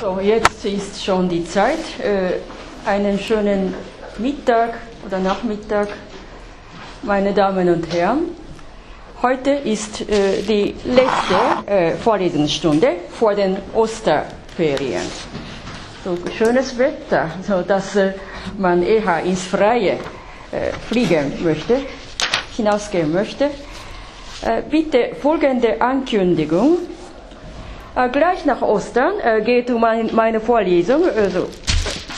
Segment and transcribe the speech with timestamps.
[0.00, 1.76] So, jetzt ist schon die Zeit.
[2.02, 2.38] Äh,
[2.88, 3.74] einen schönen
[4.16, 4.72] Mittag
[5.06, 5.88] oder Nachmittag,
[7.02, 8.20] meine Damen und Herren.
[9.20, 15.02] Heute ist äh, die letzte äh, Vorlesungsstunde vor den Osterferien.
[16.02, 17.94] So schönes Wetter, so dass
[18.56, 19.98] man eher ins Freie
[20.88, 21.82] fliegen möchte,
[22.56, 23.50] hinausgehen möchte.
[24.70, 26.78] Bitte folgende Ankündigung.
[27.96, 31.48] Äh, gleich nach Ostern äh, geht mein, meine Vorlesung also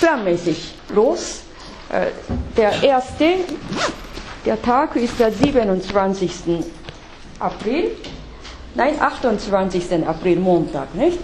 [0.01, 1.43] planmäßig los.
[1.89, 2.07] Äh,
[2.57, 3.25] der erste,
[4.45, 6.31] der Tag ist der 27.
[7.39, 7.91] April,
[8.75, 10.07] nein, 28.
[10.07, 11.19] April, Montag, nicht?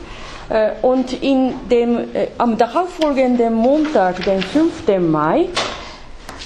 [0.48, 4.98] Äh, und in dem, äh, am darauffolgenden Montag, den 5.
[4.98, 5.48] Mai,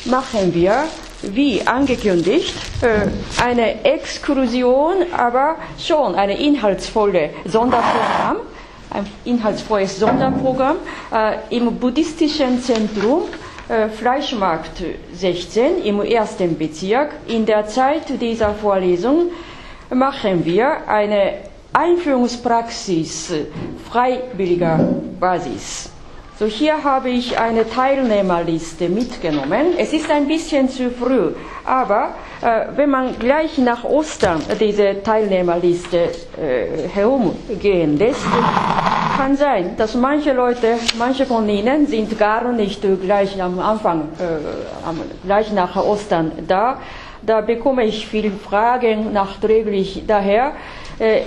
[0.06, 0.84] machen wir
[1.22, 3.08] wie angekündigt, äh,
[3.42, 8.36] eine Exkursion, aber schon eine inhaltsvolle Sonderprogramm,
[8.90, 10.76] ein inhaltsvolles Sonderprogramm
[11.12, 13.22] äh, im buddhistischen Zentrum
[13.68, 14.82] äh, Fleischmarkt
[15.14, 17.10] 16 im ersten Bezirk.
[17.28, 19.30] In der Zeit dieser Vorlesung
[19.94, 21.34] machen wir eine
[21.72, 23.32] Einführungspraxis
[23.88, 24.78] freiwilliger
[25.18, 25.91] Basis.
[26.42, 29.74] So, hier habe ich eine Teilnehmerliste mitgenommen.
[29.78, 31.34] Es ist ein bisschen zu früh,
[31.64, 38.26] aber äh, wenn man gleich nach Ostern diese Teilnehmerliste äh, herumgehen lässt,
[39.16, 45.24] kann sein, dass manche Leute, manche von ihnen sind gar nicht gleich am Anfang, äh,
[45.24, 46.78] gleich nach Ostern da.
[47.24, 50.54] Da bekomme ich viele Fragen nachträglich daher.
[50.98, 51.20] Äh,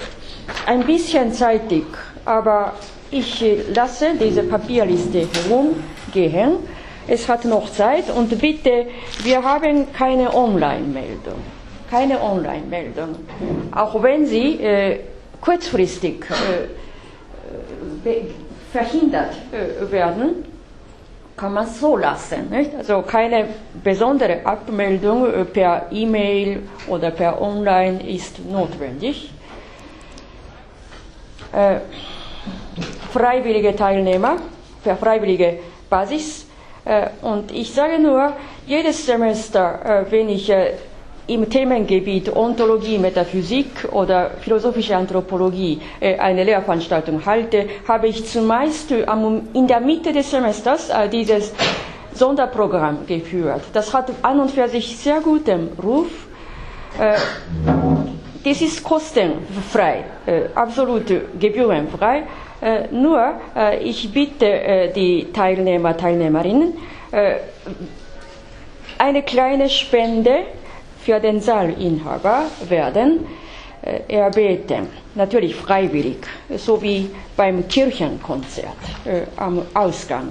[0.66, 1.86] ein bisschen zeitig,
[2.26, 2.74] aber
[3.18, 6.58] ich lasse diese Papierliste herumgehen.
[7.08, 8.88] Es hat noch Zeit und bitte,
[9.24, 11.40] wir haben keine Online-Meldung.
[11.90, 13.16] Keine Online-Meldung.
[13.72, 15.00] Auch wenn sie äh,
[15.40, 16.26] kurzfristig
[18.06, 18.12] äh,
[18.74, 20.44] verhindert äh, werden,
[21.38, 22.50] kann man es so lassen.
[22.50, 22.74] Nicht?
[22.76, 23.48] Also keine
[23.84, 29.32] besondere Abmeldung äh, per E-Mail oder per Online ist notwendig.
[31.54, 31.78] Äh,
[33.12, 34.38] freiwillige Teilnehmer,
[34.84, 36.46] für freiwillige Basis.
[36.86, 38.34] Äh, und ich sage nur,
[38.68, 40.74] jedes Semester, äh, wenn ich äh,
[41.28, 45.82] im Themengebiet Ontologie, Metaphysik oder philosophische Anthropologie
[46.20, 51.52] eine Lehrveranstaltung halte, habe ich zumeist in der Mitte des Semesters dieses
[52.14, 53.62] Sonderprogramm geführt.
[53.74, 56.12] Das hat an und für sich sehr guten Ruf.
[58.46, 60.04] Das ist kostenfrei,
[60.54, 61.06] absolut
[61.40, 62.24] gebührenfrei.
[62.62, 66.74] Äh, nur, äh, ich bitte äh, die Teilnehmer, Teilnehmerinnen,
[68.98, 70.40] eine kleine Spende
[71.00, 73.26] für den Saalinhaber werden
[74.08, 74.88] erbeten.
[75.14, 76.18] Natürlich freiwillig,
[76.58, 78.66] so wie beim Kirchenkonzert.
[79.38, 80.30] am Ausgang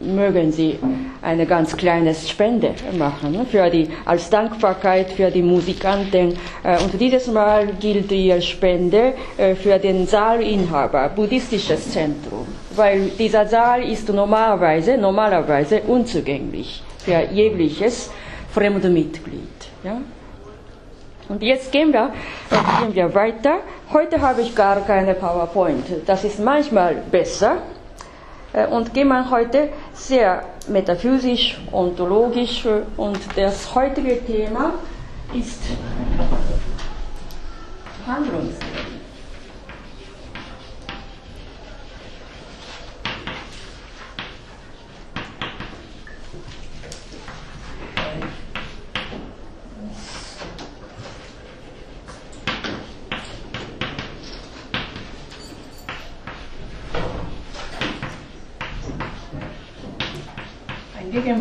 [0.00, 0.78] mögen Sie
[1.20, 6.38] eine ganz kleine Spende machen ne, für die, als Dankbarkeit für die Musikanten.
[6.64, 9.12] und dieses Mal gilt Ihre Spende
[9.62, 18.10] für den Saalinhaber, buddhistisches Zentrum, weil dieser Saal ist normalerweise, normalerweise unzugänglich für jegliches
[18.52, 19.68] Fremdmitglied.
[19.84, 20.00] Ja?
[21.28, 22.12] Und jetzt gehen wir,
[22.80, 23.58] gehen wir weiter.
[23.92, 25.84] Heute habe ich gar keine PowerPoint.
[26.06, 27.58] Das ist manchmal besser.
[28.70, 32.66] Und gehen wir heute sehr metaphysisch, ontologisch.
[32.96, 34.74] Und das heutige Thema
[35.34, 35.60] ist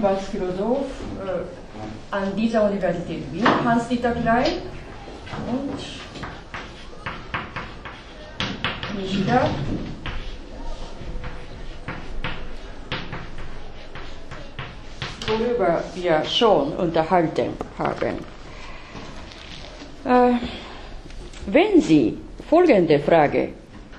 [0.05, 0.45] Handlungstheorie.
[0.55, 0.87] Gegenwartsphilosoph
[1.25, 4.45] äh, an dieser Universität Wien, Hans-Dieter Klein
[5.47, 5.79] und
[9.01, 9.49] Nishida.
[15.27, 18.19] worüber wir schon unterhalten haben.
[20.05, 20.35] Äh,
[21.47, 23.49] wenn Sie folgende Frage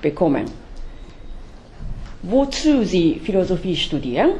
[0.01, 0.45] bekommen,
[2.23, 4.35] wozu Sie Philosophie studieren,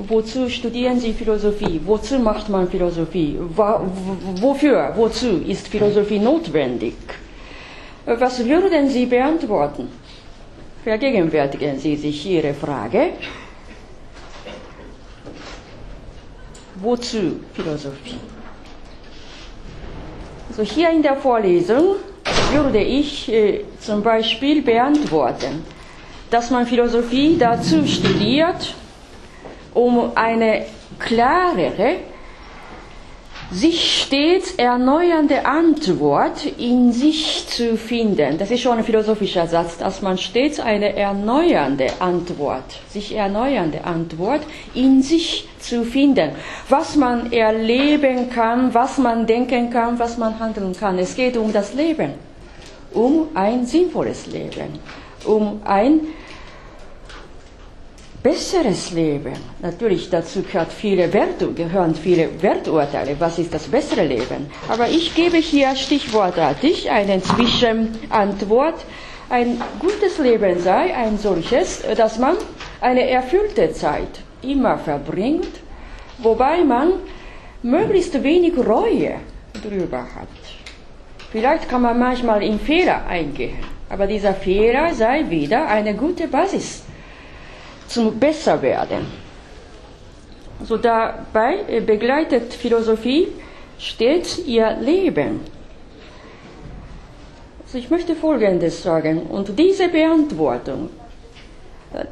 [0.00, 1.80] Wozu studieren Sie Philosophie?
[1.84, 3.36] Wozu macht man Philosophie?
[4.40, 6.94] Wofür, wozu ist Philosophie notwendig?
[8.06, 9.88] Was würden Sie beantworten?
[10.84, 13.14] Vergegenwärtigen Sie sich Ihre Frage.
[16.76, 18.20] Wozu Philosophie?
[20.48, 21.96] Also hier in der Vorlesung
[22.52, 25.64] würde ich äh, zum Beispiel beantworten,
[26.30, 28.74] dass man Philosophie dazu studiert,
[29.74, 30.64] um eine
[30.98, 31.96] klarere,
[33.50, 38.36] sich stets erneuernde Antwort in sich zu finden.
[38.36, 44.42] Das ist schon ein philosophischer Satz, dass man stets eine erneuernde Antwort, sich erneuernde Antwort
[44.74, 46.32] in sich zu finden.
[46.68, 50.98] Was man erleben kann, was man denken kann, was man handeln kann.
[50.98, 52.12] Es geht um das Leben,
[52.92, 54.78] um ein sinnvolles Leben,
[55.24, 56.00] um ein
[58.28, 59.32] besseres Leben.
[59.62, 63.16] Natürlich dazu gehört viele Werte, gehören viele Werturteile.
[63.18, 64.50] Was ist das bessere Leben?
[64.68, 68.78] Aber ich gebe hier stichwortartig eine Zwischenantwort.
[69.30, 72.36] Ein gutes Leben sei ein solches, dass man
[72.82, 75.54] eine erfüllte Zeit immer verbringt,
[76.18, 76.92] wobei man
[77.62, 79.14] möglichst wenig Reue
[79.62, 80.36] drüber hat.
[81.32, 83.56] Vielleicht kann man manchmal in Fehler eingehen,
[83.88, 86.82] aber dieser Fehler sei wieder eine gute Basis
[87.88, 89.06] zum Besserwerden.
[90.64, 93.28] So dabei begleitet Philosophie
[93.78, 95.40] stets ihr Leben.
[97.64, 99.22] Also ich möchte Folgendes sagen.
[99.22, 100.90] Und diese Beantwortung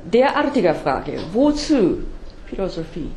[0.04, 2.04] derartiger Frage, wozu
[2.46, 3.10] Philosophie,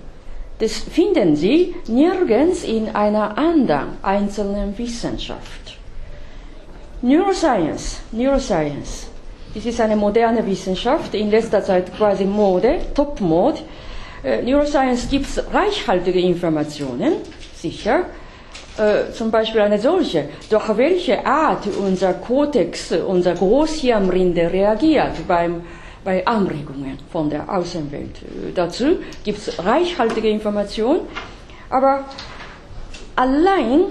[0.58, 5.78] das finden Sie nirgends in einer anderen einzelnen Wissenschaft.
[7.02, 9.09] Neuroscience, Neuroscience
[9.54, 13.60] das ist eine moderne Wissenschaft, in letzter Zeit quasi Mode, Top-Mode.
[14.24, 17.14] Äh, Neuroscience gibt reichhaltige Informationen,
[17.56, 18.06] sicher.
[18.78, 25.64] Äh, zum Beispiel eine solche, durch welche Art unser Kodex, unser Großhirnrinde reagiert beim,
[26.04, 28.22] bei Anregungen von der Außenwelt.
[28.22, 31.02] Äh, dazu gibt es reichhaltige Informationen,
[31.70, 32.06] aber
[33.16, 33.86] allein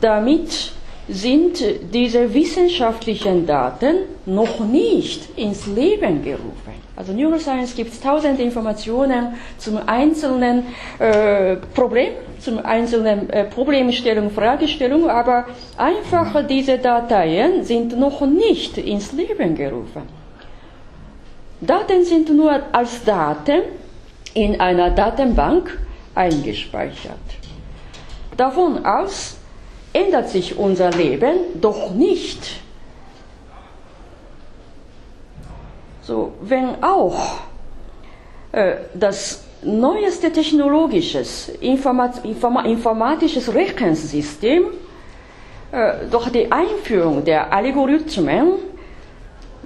[0.00, 0.72] damit
[1.10, 1.62] sind
[1.92, 3.96] diese wissenschaftlichen Daten
[4.26, 6.74] noch nicht ins Leben gerufen.
[6.96, 10.66] Also Neuroscience gibt es tausend Informationen zum einzelnen
[10.98, 15.46] äh, Problem, zum einzelnen äh, Problemstellung, Fragestellung, aber
[15.78, 20.02] einfach diese Dateien sind noch nicht ins Leben gerufen.
[21.60, 23.62] Daten sind nur als Daten
[24.34, 25.78] in einer Datenbank
[26.14, 27.16] eingespeichert.
[28.36, 29.39] Davon aus
[29.92, 32.60] ändert sich unser Leben doch nicht.
[36.02, 37.40] So, wenn auch
[38.52, 44.64] äh, das neueste technologisches, informat informa informatisches Rechensystem
[45.72, 48.69] äh, durch die Einführung der Algorithmen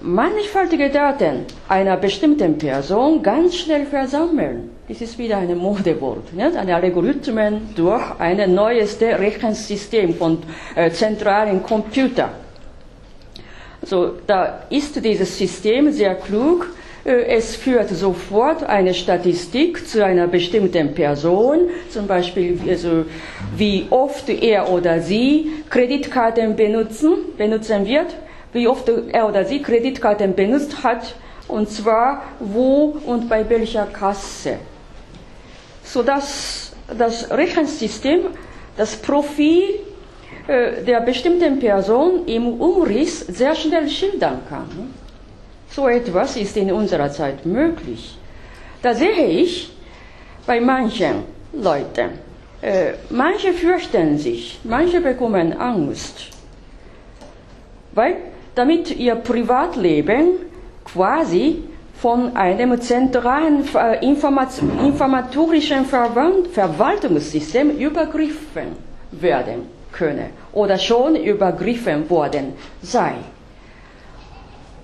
[0.05, 4.71] mannigfaltige Daten einer bestimmten Person ganz schnell versammeln.
[4.87, 6.33] Das ist wieder ein Modewort.
[6.35, 6.57] Nicht?
[6.57, 10.39] Eine Algorithmen durch ein neueste Rechensystem von
[10.75, 12.31] äh, zentralen Computern.
[13.81, 16.67] Also da ist dieses System sehr klug.
[17.07, 23.07] Äh, es führt sofort eine Statistik zu einer bestimmten Person, zum Beispiel also
[23.57, 28.15] wie oft er oder sie Kreditkarten benutzen, benutzen wird
[28.55, 31.15] wie oft er oder sie Kreditkarten benutzt hat,
[31.47, 34.57] und zwar wo und bei welcher Kasse.
[35.83, 38.21] Sodass das Rechensystem
[38.77, 39.81] das Profil
[40.47, 44.95] äh, der bestimmten Person im Umriss sehr schnell schildern kann.
[45.71, 48.17] So etwas ist in unserer Zeit möglich.
[48.81, 49.71] Da sehe ich
[50.47, 52.19] bei manchen Leuten,
[52.63, 56.29] äh, manche fürchten sich, manche bekommen Angst,
[57.93, 58.17] weil
[58.55, 60.29] damit ihr Privatleben
[60.85, 61.63] quasi
[61.95, 68.77] von einem zentralen äh, informatorischen Verwaltungssystem übergriffen
[69.11, 73.15] werden könne oder schon übergriffen worden sei.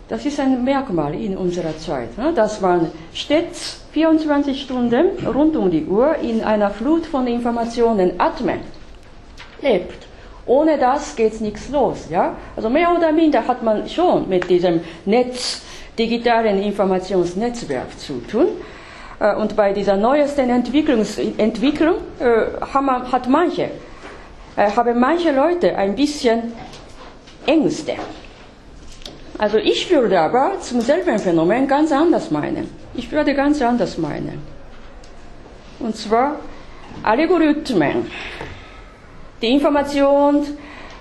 [0.08, 5.70] Das ist ein Merkmal in unserer Zeit, ne, dass man stets 24 Stunden rund um
[5.70, 8.60] die Uhr in einer Flut von Informationen atmen
[9.62, 10.09] lebt.
[10.46, 12.08] Ohne das geht nichts los.
[12.10, 12.36] Ja?
[12.56, 15.62] Also mehr oder minder hat man schon mit diesem Netz,
[15.98, 18.48] digitalen Informationsnetzwerk zu tun.
[19.20, 23.70] Äh, und bei dieser neuesten Entwicklungs Entwicklung äh, hat manche,
[24.56, 26.52] äh, haben manche Leute ein bisschen
[27.46, 27.94] Ängste.
[29.38, 32.68] Also ich würde aber zum selben Phänomen ganz anders meinen.
[32.94, 34.42] Ich würde ganz anders meinen.
[35.78, 36.36] Und zwar
[37.02, 38.10] Algorithmen
[39.40, 40.46] die Information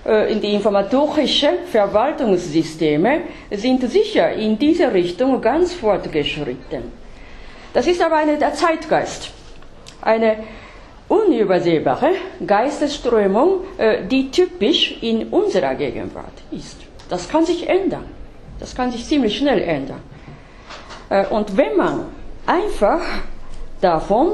[0.06, 6.92] äh, in die informatorischen Verwaltungssysteme sind sicher in diese Richtung ganz fortgeschritten.
[7.74, 9.32] Das ist aber eine, der Zeitgeist,
[10.02, 10.38] eine
[11.08, 12.12] unübersehbare
[12.46, 16.78] Geistesströmung, äh, die typisch in unserer Gegenwart ist.
[17.10, 18.06] Das kann sich ändern.
[18.60, 20.02] Das kann sich ziemlich schnell ändern.
[21.10, 22.06] Äh, und wenn man
[22.46, 23.02] einfach
[23.82, 24.34] davon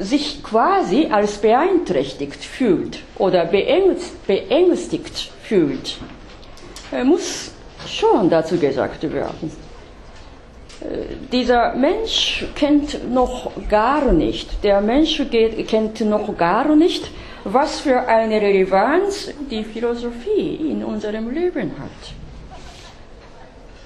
[0.00, 5.96] sich quasi als beeinträchtigt fühlt oder beängstigt fühlt,
[6.92, 7.50] äh, muss
[7.86, 9.50] schon dazu gesagt werden.
[11.32, 15.20] Dieser Mensch kennt noch gar nicht, der Mensch
[15.66, 17.10] kennt noch gar nicht,
[17.44, 22.12] was für eine Relevanz die Philosophie in unserem Leben hat.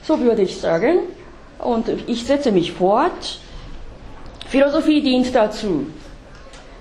[0.02, 1.00] So würde ich sagen,
[1.58, 3.38] und ich setze mich fort,
[4.50, 5.86] Philosophie dient dazu,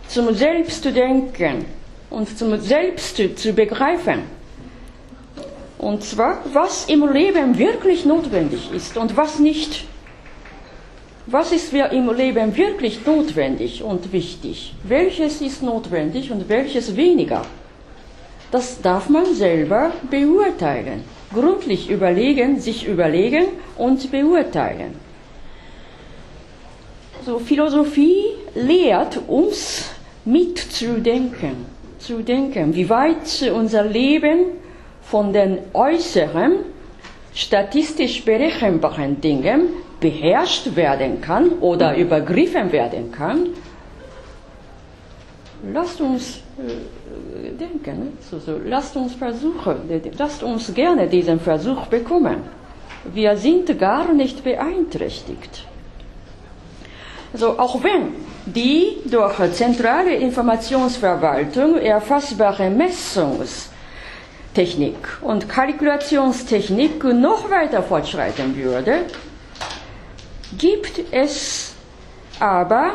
[0.08, 1.66] zum Selbstdenken
[2.10, 4.24] und zum Selbst zu begreifen.
[5.78, 9.86] Und zwar, was im Leben wirklich notwendig ist und was nicht.
[11.28, 14.74] Was ist im Leben wirklich notwendig und wichtig?
[14.84, 17.44] Welches ist notwendig und welches weniger?
[18.50, 23.46] Das darf man selber beurteilen, gründlich überlegen, sich überlegen
[23.78, 25.09] und beurteilen.
[27.26, 28.24] So, Philosophie
[28.56, 29.90] lehrt uns
[30.26, 31.66] mitzudenken,
[32.00, 34.46] zu denken, wie weit unser Leben
[35.02, 36.60] von den äußeren,
[37.34, 43.50] statistisch berechenbaren Dingen beherrscht werden kann oder übergriffen werden kann,
[45.74, 49.78] lasst uns äh, denken, so, so, lasst uns versuchen,
[50.18, 52.44] lasst uns gerne diesen Versuch bekommen.
[53.14, 55.66] Wir sind gar nicht beeinträchtigt.
[57.32, 69.02] Also auch wenn die durch zentrale Informationsverwaltung erfassbare Messungstechnik und Kalkulationstechnik noch weiter fortschreiten würde,
[70.58, 71.76] gibt es
[72.40, 72.94] aber,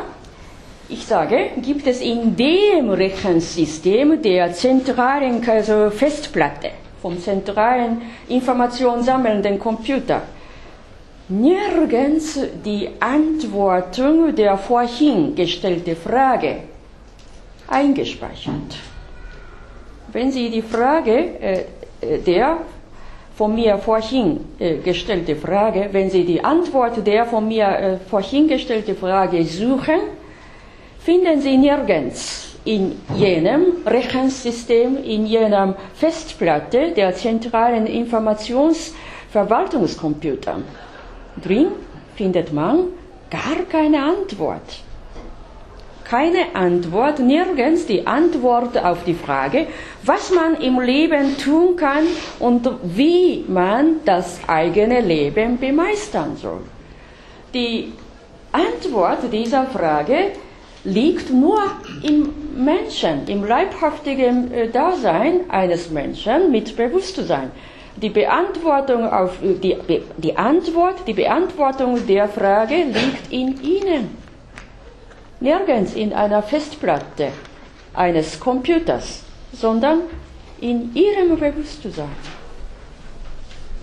[0.89, 10.23] ich sage, gibt es in dem Rechensystem der zentralen also Festplatte, vom zentralen informationssammelnden Computer,
[11.27, 16.57] nirgends die Antwortung der vorhin gestellten Frage
[17.67, 18.77] eingespeichert.
[20.11, 21.65] Wenn Sie die Frage äh,
[22.01, 22.57] äh der
[23.35, 28.47] von mir vorhin äh, gestellte Frage, wenn Sie die Antwort der von mir äh, vorhin
[28.47, 29.99] gestellte Frage suchen,
[30.99, 40.57] finden Sie nirgends in jenem Rechensystem, in jener Festplatte der zentralen Informationsverwaltungscomputer.
[41.43, 41.67] Drin
[42.15, 42.87] findet man
[43.29, 44.85] gar keine Antwort
[46.05, 49.67] keine Antwort, nirgends die Antwort auf die Frage,
[50.03, 52.05] was man im Leben tun kann
[52.39, 56.61] und wie man das eigene Leben bemeistern soll.
[57.53, 57.91] Die
[58.51, 60.31] Antwort dieser Frage
[60.83, 61.59] liegt nur
[62.03, 67.51] im Menschen, im leibhaftigen äh, Dasein eines Menschen mit Bewusstsein.
[67.97, 69.77] Die Beantwortung auf die,
[70.17, 74.25] die Antwort, die Beantwortung der Frage liegt in Ihnen
[75.39, 77.29] nirgends in einer Festplatte
[77.93, 79.23] eines Computers,
[79.53, 80.01] sondern
[80.59, 82.09] in ihrem Bewusstsein.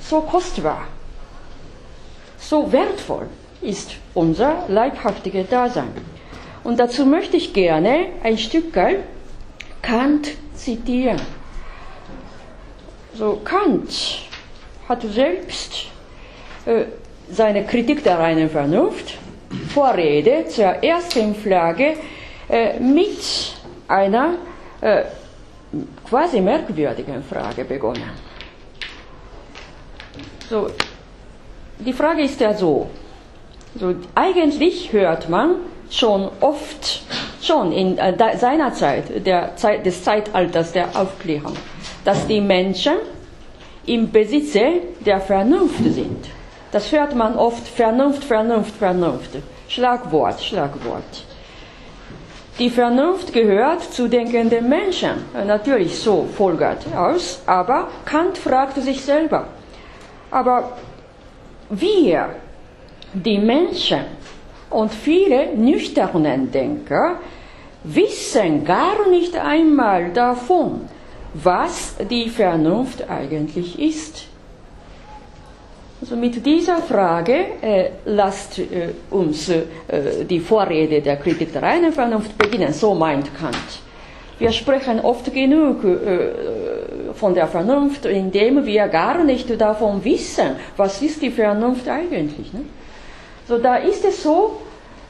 [0.01, 0.87] So kostbar,
[2.39, 3.29] so wertvoll
[3.61, 5.93] ist unser leibhaftiges Dasein.
[6.65, 8.73] Und dazu möchte ich gerne ein Stück
[9.83, 11.21] Kant zitieren.
[13.23, 13.89] So Kant
[14.89, 15.85] hat selbst
[16.67, 16.87] äh,
[17.31, 19.15] seine Kritik der reinen Vernunft
[19.73, 21.95] Vorrede zur ersten Frage
[22.49, 23.55] äh, mit
[23.87, 24.35] einer
[24.81, 25.05] äh,
[26.09, 28.11] quasi merkwürdigen Frage begonnen.
[30.51, 30.71] So,
[31.79, 32.91] die Frage ist ja so,
[33.79, 35.55] so eigentlich hört man
[35.91, 37.03] schon oft,
[37.41, 41.55] schon in äh, seiner Zeit, der Zeit, des Zeitalters der Aufklärung,
[42.05, 42.95] dass die Menschen
[43.87, 46.27] im Besitze der Vernunft sind.
[46.71, 49.31] Das hört man oft, Vernunft, Vernunft, Vernunft.
[49.69, 51.25] Schlagwort, Schlagwort.
[52.59, 55.25] Die Vernunft gehört zu denkenden Menschen.
[55.47, 59.47] Natürlich so folgert aus, aber Kant fragte sich selber.
[60.31, 60.77] Aber
[61.71, 62.37] wir,
[63.15, 64.05] die Menschen
[64.71, 67.17] und viele nüchternen Denker,
[67.85, 70.89] wissen gar nicht einmal davon,
[71.35, 74.27] was die Vernunft eigentlich ist.
[76.01, 79.63] Also mit dieser Frage äh, lasst äh, uns äh,
[80.29, 83.57] die Vorrede der Kritik der reinen Vernunft beginnen, so meint Kant.
[84.39, 91.01] Wir sprechen oft genug äh, von der Vernunft, indem wir gar nicht davon wissen, was
[91.01, 92.53] ist die Vernunft eigentlich.
[92.53, 92.63] Ne?
[93.47, 94.59] So, da ist es so,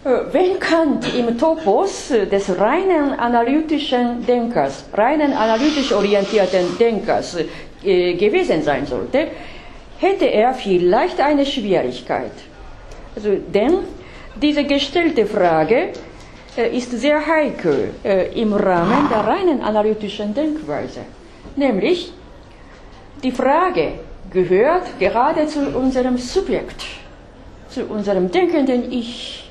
[0.05, 7.37] wenn Kant im Topos des reinen analytischen Denkers, reinen analytisch orientierten Denkers
[7.85, 9.29] äh, gewesen sein sollte,
[9.99, 12.33] hätte er vielleicht eine Schwierigkeit.
[13.15, 13.79] Also, denn
[14.35, 15.91] diese gestellte Frage
[16.57, 21.01] äh, ist sehr heikel äh, im Rahmen der reinen analytischen Denkweise.
[21.55, 22.13] Nämlich,
[23.23, 23.93] die Frage
[24.33, 26.83] gehört gerade zu unserem Subjekt,
[27.69, 29.42] zu unserem denkenden Ich.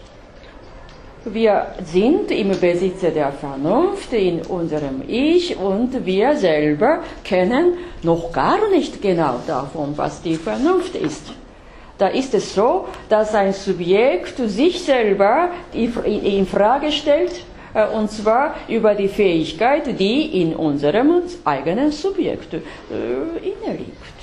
[1.24, 8.68] Wir sind im Besitze der Vernunft in unserem Ich und wir selber kennen noch gar
[8.72, 11.32] nicht genau davon, was die Vernunft ist.
[12.00, 17.44] Da ist es so, dass ein Subjekt sich selber in Frage stellt,
[17.76, 22.60] äh, und zwar über die Fähigkeit, die in unserem eigenen Subjekt äh,
[23.44, 24.21] inne liegt.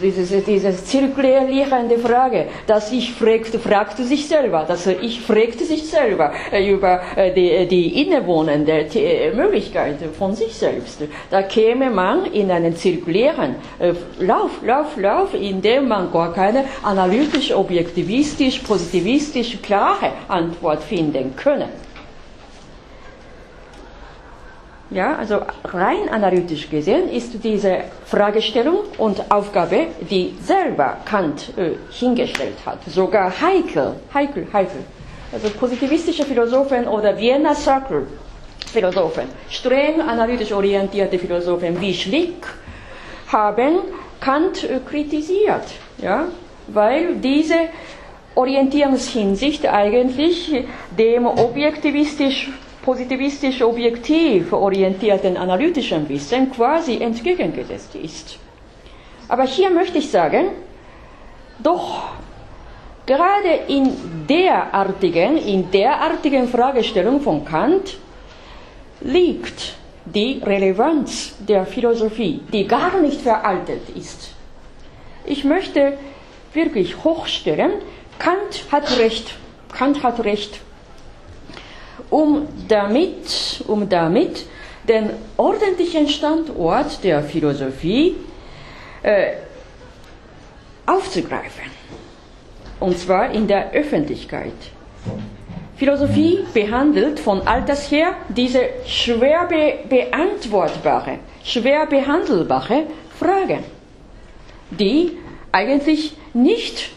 [0.00, 6.32] Diese, diese zirkulierende Frage, das Ich fragt, fragt sich selber, das Ich fragt sich selber
[6.50, 8.86] äh, über äh, die, äh, die innewohnende
[9.34, 11.02] Möglichkeit von sich selbst.
[11.30, 13.56] Da käme man in einen zirkulären
[14.20, 21.68] Lauf, Lauf, Lauf, in dem man gar keine analytisch, objektivistisch, positivistisch, klare Antwort finden könne.
[24.92, 32.58] Ja, also rein analytisch gesehen ist diese Fragestellung und Aufgabe, die selber Kant äh, hingestellt
[32.66, 34.84] hat, sogar heikel, heikel, heikel.
[35.32, 38.06] Also positivistische Philosophen oder Vienna Circle
[38.66, 42.46] Philosophen, streng analytisch orientierte Philosophen wie Schlick
[43.28, 43.78] haben
[44.20, 45.64] Kant äh, kritisiert,
[46.02, 46.26] ja,
[46.68, 47.68] weil diese
[48.34, 50.66] Orientierungshinsicht eigentlich
[50.98, 52.50] dem objektivistisch
[52.82, 58.38] positivistisch objektiv orientierten analytischen Wissen quasi entgegengesetzt ist.
[59.28, 60.48] Aber hier möchte ich sagen,
[61.62, 62.08] doch
[63.06, 63.90] gerade in
[64.28, 67.96] derartigen, in derartigen Fragestellung von Kant
[69.00, 69.74] liegt
[70.04, 74.32] die Relevanz der Philosophie, die gar nicht veraltet ist.
[75.24, 75.98] Ich möchte
[76.52, 77.72] wirklich hochstellen,
[78.18, 79.34] Kant hat recht,
[79.72, 80.60] Kant hat recht
[82.12, 84.44] um damit, um damit
[84.86, 88.16] den ordentlichen Standort der Philosophie
[89.02, 89.32] äh,
[90.84, 91.70] aufzugreifen.
[92.80, 94.52] Und zwar in der Öffentlichkeit.
[95.76, 102.84] Philosophie behandelt von alters her diese schwer be beantwortbare, schwer behandelbare
[103.18, 103.64] Fragen,
[104.70, 105.16] die
[105.50, 106.90] eigentlich nicht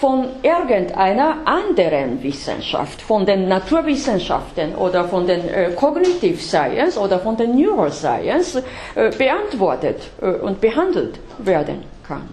[0.00, 7.36] von irgendeiner anderen Wissenschaft, von den Naturwissenschaften oder von den äh, Cognitive Science oder von
[7.36, 8.62] den Neuroscience
[8.94, 12.28] äh, beantwortet äh, und behandelt werden kann.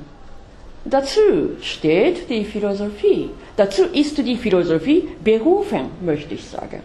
[0.85, 3.31] Dazu steht die Philosophie.
[3.57, 6.83] Dazu ist die Philosophie berufen, möchte ich sagen.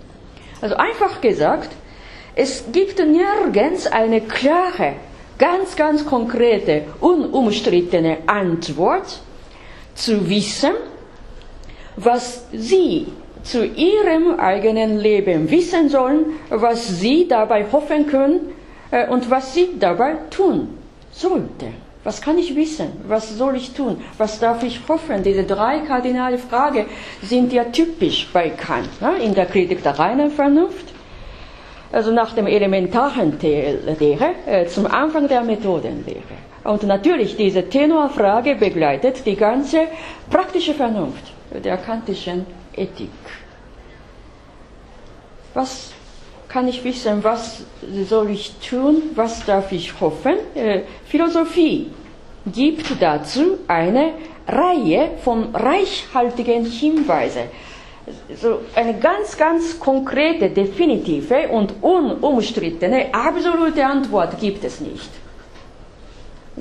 [0.63, 1.69] Also einfach gesagt,
[2.35, 4.95] es gibt nirgends eine klare,
[5.37, 9.21] ganz, ganz konkrete, unumstrittene Antwort
[10.01, 10.73] zu wissen,
[11.97, 13.07] was sie
[13.43, 18.53] zu ihrem eigenen Leben wissen sollen, was sie dabei hoffen können
[18.91, 20.69] äh, und was sie dabei tun
[21.13, 21.75] sollten.
[22.03, 22.89] Was kann ich wissen?
[23.07, 23.99] Was soll ich tun?
[24.17, 25.23] Was darf ich hoffen?
[25.23, 26.87] Diese drei kardinale Fragen
[27.23, 29.19] sind ja typisch bei Kant ne?
[29.23, 30.87] in der Kritik der reinen Vernunft.
[31.93, 36.50] Also nach dem elementaren Lehre äh, zum Anfang der Methodenlehre.
[36.65, 39.89] Und natürlich, diese Tenorfrage begleitet die ganze
[40.29, 41.33] praktische Vernunft
[41.65, 42.47] der kantischen
[42.77, 43.11] Ethik.
[45.55, 45.93] Was
[46.49, 47.65] kann ich wissen, was
[48.09, 50.35] soll ich tun, was darf ich hoffen?
[50.55, 51.91] Äh, Philosophie
[52.47, 54.13] gibt dazu eine
[54.47, 57.45] Reihe von reichhaltigen Hinweisen.
[58.35, 65.20] So eine ganz, ganz konkrete, definitive und unumstrittene, absolute Antwort gibt es nicht.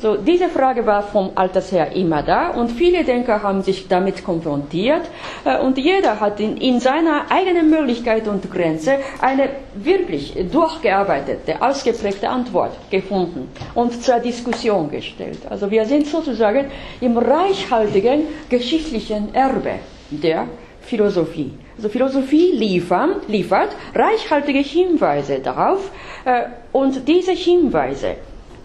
[0.02, 4.24] So, diese Frage war vom Alters her immer da und viele Denker haben sich damit
[4.24, 5.02] konfrontiert
[5.44, 12.30] äh, und jeder hat in, in, seiner eigenen Möglichkeit und Grenze eine wirklich durchgearbeitete, ausgeprägte
[12.30, 15.40] Antwort gefunden und zur Diskussion gestellt.
[15.50, 16.68] Also wir sind sozusagen
[17.02, 19.80] im reichhaltigen geschichtlichen Erbe
[20.12, 20.48] der
[20.80, 21.52] Philosophie.
[21.76, 25.92] Also Philosophie liefern, liefert reichhaltige Hinweise darauf
[26.24, 28.16] äh, und diese Hinweise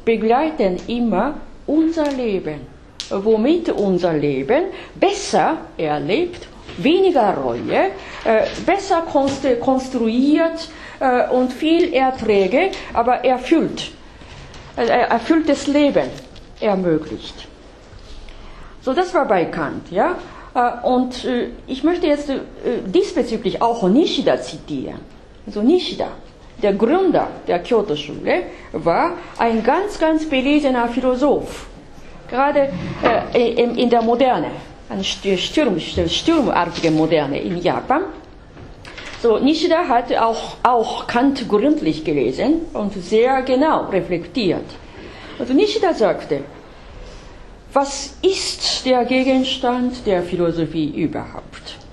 [0.04, 1.34] begleiten immer
[1.66, 2.60] unser Leben,
[3.10, 4.64] womit unser Leben
[4.94, 6.46] besser erlebt,
[6.78, 7.90] weniger Reue,
[8.24, 9.02] äh, besser
[9.60, 10.68] konstruiert
[11.00, 13.92] äh, und viel Erträge, aber erfüllt,
[14.76, 16.08] äh, erfülltes Leben
[16.60, 17.48] ermöglicht.
[18.80, 20.16] So, das war bei Kant, ja.
[20.82, 21.26] Und
[21.66, 22.30] ich möchte jetzt
[22.86, 25.00] diesbezüglich auch Nishida zitieren.
[25.46, 26.10] Also Nishida
[26.64, 28.36] der Gründer der Kyoto-Schule,
[28.72, 31.66] war ein ganz, ganz belesener Philosoph,
[32.28, 32.70] gerade
[33.34, 34.50] äh, in der Moderne.
[34.88, 38.02] eine Sturm, sturmartige Moderne in Japan.
[39.22, 44.68] So, Nishida hat auch, auch Kant gründlich gelesen und sehr genau reflektiert.
[45.38, 46.40] Also Nishida sagte,
[47.72, 51.83] was ist der Gegenstand der Philosophie überhaupt?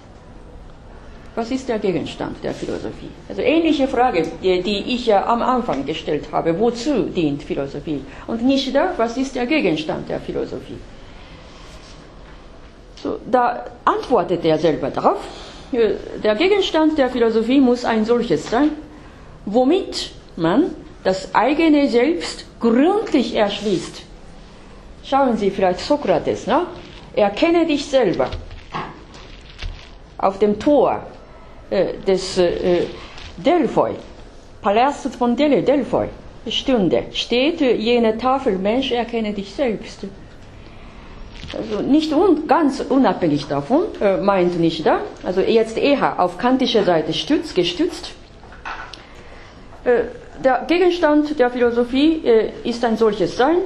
[1.34, 3.10] Was ist der Gegenstand der Philosophie?
[3.30, 6.60] Also ähnliche Frage, die, die ich ja am Anfang gestellt habe.
[6.60, 8.02] Wozu dient Philosophie?
[8.28, 10.78] Und Nishida, was ist der Gegenstand der Philosophie?
[13.02, 15.20] So, da antwortet er selber darauf.
[15.72, 18.72] Der Gegenstand der Philosophie muss ein solches sein,
[19.46, 24.04] womit man das eigene Selbst gründlich erschließt.
[25.04, 26.68] Schauen Sie vielleicht Sokrates, ne?
[27.16, 28.30] Erkenne dich selber.
[30.18, 31.11] Auf dem Tor äh,
[31.72, 32.86] des äh,
[33.38, 33.96] Delphoi,
[34.62, 36.10] Palast von Del Delphoi,
[36.48, 40.06] Stunde, steht jene Tafel, Mensch, erkenne dich selbst.
[41.54, 46.84] Also nicht un, ganz unabhängig davon, äh, meint nicht da, also jetzt eher auf kantischer
[46.84, 48.12] Seite stützt, gestützt.
[49.84, 50.04] Äh,
[50.44, 53.58] der Gegenstand der Philosophie äh, ist ein solches Sein,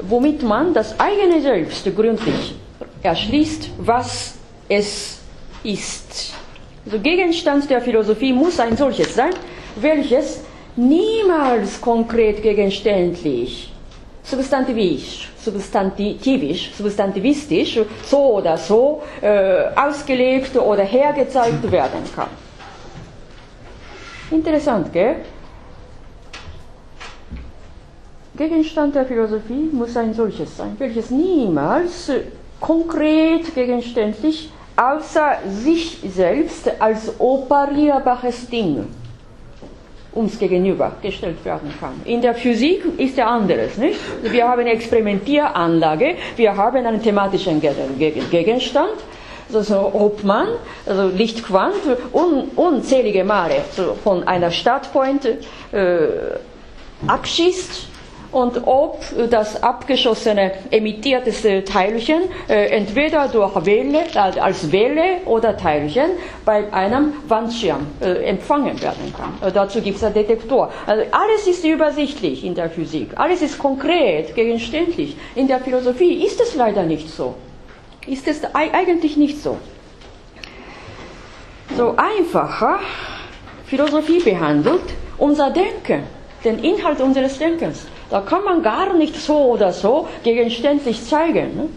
[0.00, 2.54] womit man das eigene Selbst gründlich
[3.02, 4.34] erschließt, was
[4.68, 5.20] es
[5.62, 6.34] ist.
[6.84, 9.32] Also Gegenstand der Philosophie muss ein solches sein,
[9.76, 10.42] welches
[10.76, 13.72] niemals konkret gegenständlich,
[14.22, 22.28] substantivisch, substantivisch, substantivistisch, so oder so äh, ausgelebt oder hergezeigt werden kann.
[24.30, 25.16] Interessant, gell?
[28.36, 32.10] Gegenstand der Philosophie muss ein solches sein, welches niemals
[32.60, 38.86] konkret gegenständlich außer sich selbst als operierbares Ding
[40.12, 42.00] uns gegenüber gestellt werden kann.
[42.04, 43.98] In der Physik ist ja anderes, nicht?
[44.22, 48.94] Wir haben eine Experimentieranlage, wir haben einen thematischen Gegenstand,
[49.52, 50.48] also ob man,
[50.86, 51.74] also Lichtquant,
[52.12, 53.56] un, unzählige Male
[54.02, 55.26] von einer Startpoint
[55.72, 56.06] äh,
[57.06, 57.88] abschießt
[58.34, 66.10] und ob das abgeschossene emittierteste Teilchen äh, entweder durch Welle, äh, als Welle oder Teilchen
[66.44, 69.48] bei einem Wandschirm äh, empfangen werden kann.
[69.48, 70.72] Äh, dazu gibt es einen Detektor.
[70.84, 75.16] Also alles ist übersichtlich in der Physik, alles ist konkret, gegenständlich.
[75.36, 77.36] In der Philosophie ist es leider nicht so.
[78.06, 79.56] Ist es eigentlich nicht so.
[81.76, 82.80] So einfacher
[83.66, 84.82] Philosophie behandelt
[85.18, 86.02] unser Denken,
[86.44, 87.86] den Inhalt unseres Denkens.
[88.10, 91.56] Da kann man gar nicht so oder so gegenständlich zeigen.
[91.56, 91.68] Ne?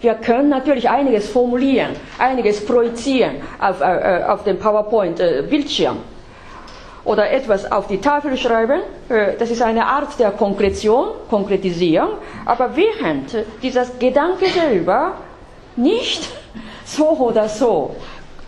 [0.00, 7.30] Wir können natürlich einiges formulieren, einiges projizieren auf, äh, äh auf dem PowerPoint-Bildschirm äh, oder
[7.30, 8.80] etwas auf die Tafel schreiben.
[9.10, 12.12] Äh, das ist eine Art der Konkretion, Konkretisierung.
[12.46, 15.12] Aber während dieser Gedanke selber
[15.76, 16.28] nicht
[16.86, 17.94] so oder so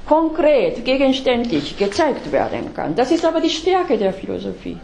[0.07, 2.95] konkret, gegenständlich gezeigt werden kann.
[2.97, 4.79] Das ist aber die Stärke der Philosophie.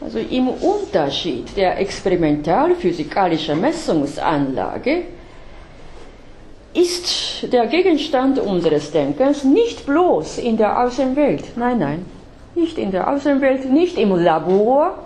[0.00, 5.02] Also im Unterschied der experimentalphysikalischen Messungsanlage
[6.72, 12.06] ist der Gegenstand unseres Denkens nicht bloß in der Außenwelt, nein, nein,
[12.54, 14.98] nicht in der Außenwelt, nicht im Labor,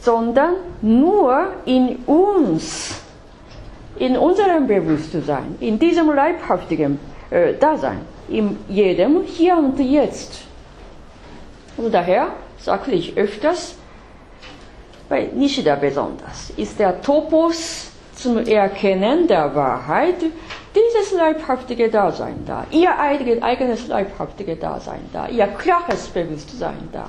[0.00, 3.00] sondern nur in uns,
[3.98, 6.98] in unserem Bewusstsein, in diesem leibhaftigen
[7.30, 10.42] äh, Dasein, in jedem Hier und Jetzt.
[11.76, 12.28] Und daher
[12.66, 13.76] sagte ich öfters,
[15.08, 20.16] bei Nishida besonders, ist der Topos zum Erkennen der Wahrheit
[20.74, 27.08] dieses leibhaftige Dasein da, ihr eigenes leibhaftige Dasein da, ihr klares Bewusstsein da.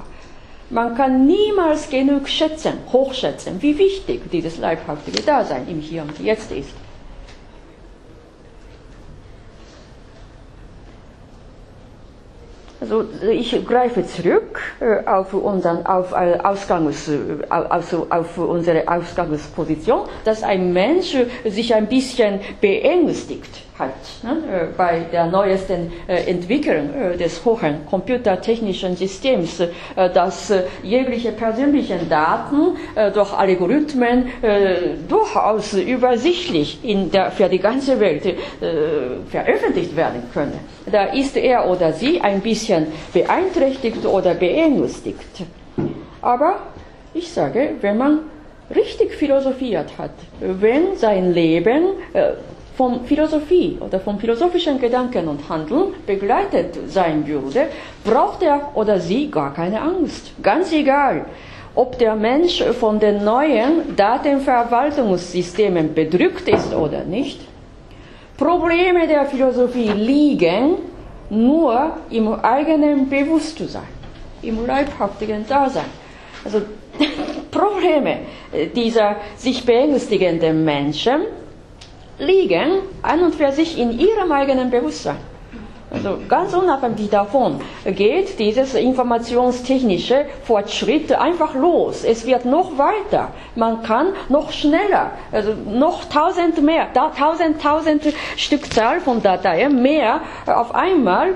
[0.70, 6.52] Man kann niemals genug schätzen, hochschätzen, wie wichtig dieses leibhaftige Dasein im Hier und Jetzt
[6.52, 6.76] ist.
[12.80, 17.18] Also ich greife zurück äh, auf, unseren, auf, äh, Ausgangs, äh,
[17.50, 25.28] also auf unsere Ausgangsposition, dass ein Mensch sich ein bisschen beängstigt hat ne, bei der
[25.28, 29.62] neuesten Entwicklung des hohen computertechnischen Systems,
[29.96, 32.76] dass jegliche persönlichen Daten
[33.14, 34.30] durch Algorithmen
[35.08, 38.24] durchaus übersichtlich in der, für die ganze Welt
[39.30, 40.60] veröffentlicht werden können.
[40.92, 45.44] Da ist er oder sie ein bisschen beeinträchtigt oder beängstigt.
[46.22, 46.60] Aber
[47.14, 48.20] ich sage, wenn man
[48.74, 52.32] richtig philosophiert hat, wenn sein Leben äh,
[52.78, 57.68] von Philosophie oder vom philosophischen Gedanken und Handeln begleitet sein würde,
[58.04, 60.32] braucht er oder sie gar keine Angst.
[60.44, 61.26] Ganz egal,
[61.74, 67.40] ob der Mensch von den neuen Datenverwaltungssystemen bedrückt ist oder nicht.
[68.38, 70.76] Probleme der Philosophie liegen
[71.32, 73.82] nur im eigenen Bewusstsein,
[74.44, 75.86] im leibhaftigen Dasein.
[76.46, 76.62] Also
[77.52, 78.20] Probleme
[78.76, 81.22] dieser sich beängstigenden Menschen
[82.20, 85.18] liegen an und für sich in ihrem eigenen Bewusstsein.
[85.90, 92.04] Also ganz unabhängig davon geht dieses informationstechnische Fortschritt einfach los.
[92.04, 93.30] Es wird noch weiter.
[93.56, 98.04] Man kann noch schneller, also noch tausend mehr, tausend, tausend
[98.36, 101.36] Stückzahl von Dateien mehr auf einmal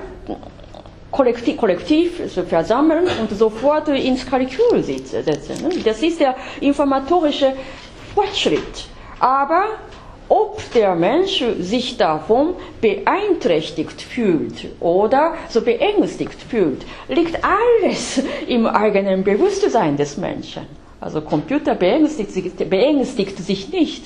[1.12, 5.82] kollektiv, kollektiv versammeln und sofort ins Kalkül setzen.
[5.86, 7.54] Das ist der informatorische
[8.14, 8.86] Fortschritt.
[9.20, 9.64] Aber
[10.32, 19.26] ob der Mensch sich davon beeinträchtigt fühlt oder so beängstigt fühlt, liegt alles im eigenen
[19.26, 20.64] Bewusstsein des Menschen.
[21.02, 24.06] Also Computer beängstigt sich, beängstigt sich nicht.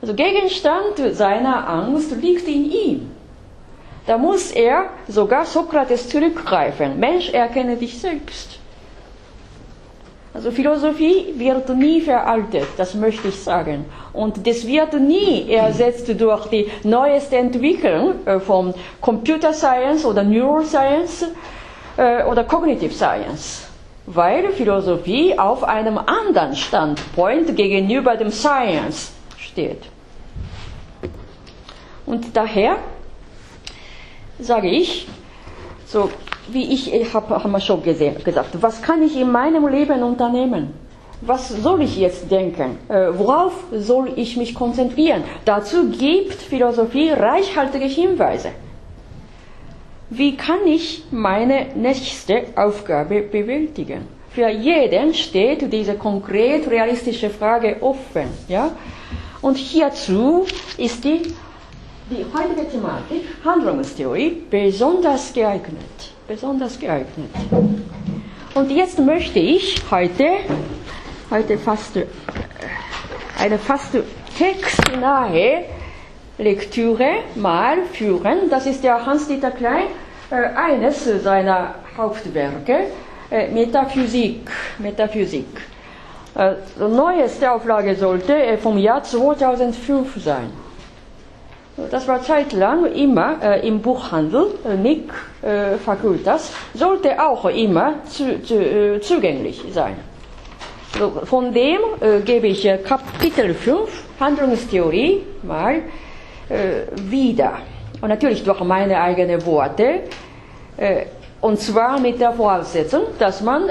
[0.00, 3.10] Also Gegenstand seiner Angst liegt in ihm.
[4.08, 6.98] Da muss er sogar Sokrates zurückgreifen.
[6.98, 8.58] Mensch, erkenne dich selbst.
[10.34, 13.84] Also Philosophie wird nie veraltet, das möchte ich sagen.
[14.14, 21.26] Und das wird nie ersetzt durch die neueste Entwicklung äh, von Computer Science oder Neuroscience
[21.98, 23.68] äh, oder Cognitive Science.
[24.06, 29.82] Weil Philosophie auf einem anderen Standpunkt gegenüber dem Science steht.
[32.06, 32.76] Und daher
[34.38, 35.06] sage ich,
[35.86, 36.10] so
[36.48, 40.74] wie ich habe hab schon gesehen, gesagt, was kann ich in meinem Leben unternehmen?
[41.20, 42.78] Was soll ich jetzt denken?
[42.88, 45.22] Äh, worauf soll ich mich konzentrieren?
[45.44, 48.50] Dazu gibt Philosophie reichhaltige Hinweise.
[50.10, 54.08] Wie kann ich meine nächste Aufgabe bewältigen?
[54.30, 58.26] Für jeden steht diese konkret realistische Frage offen.
[58.48, 58.72] Ja?
[59.40, 60.44] Und hierzu
[60.76, 61.22] ist die,
[62.10, 67.30] die heutige Thematik, Handlungstheorie, besonders geeignet besonders geeignet.
[68.54, 70.28] Und jetzt möchte ich heute,
[71.30, 72.06] heute fast äh,
[73.38, 73.96] eine fast
[74.38, 75.64] textnahe
[76.38, 78.50] Lektüre mal führen.
[78.50, 79.84] Das ist der Hans-Dieter Klein,
[80.30, 82.88] äh, eines seiner Hauptwerke,
[83.30, 84.50] äh, Metaphysik.
[84.78, 85.46] Metaphysik.
[86.34, 90.50] Die neueste Auflage sollte vom Jahr 2005 sein.
[91.90, 98.42] Das war zeitlang immer äh, im Buchhandel, äh, Nick äh, Fakultas, sollte auch immer zu,
[98.42, 99.96] zu, äh, zugänglich sein.
[100.98, 105.82] So, von dem äh, gebe ich äh, Kapitel 5, Handlungstheorie, mal
[107.08, 107.60] wieder.
[108.02, 110.00] Und natürlich durch meine eigenen Worte.
[111.40, 113.70] Und zwar mit der Voraussetzung, dass man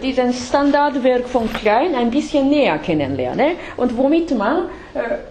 [0.00, 4.68] diesen Standardwerk von Klein ein bisschen näher kennenlerne und womit man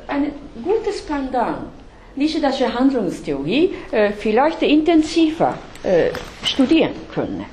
[0.10, 1.69] ein gutes Pendant
[2.17, 6.10] nischidasche Handlungstheorie äh, vielleicht intensiver äh,
[6.43, 7.45] studieren können.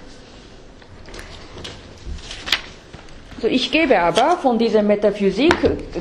[3.40, 5.54] So, ich gebe aber von dieser Metaphysik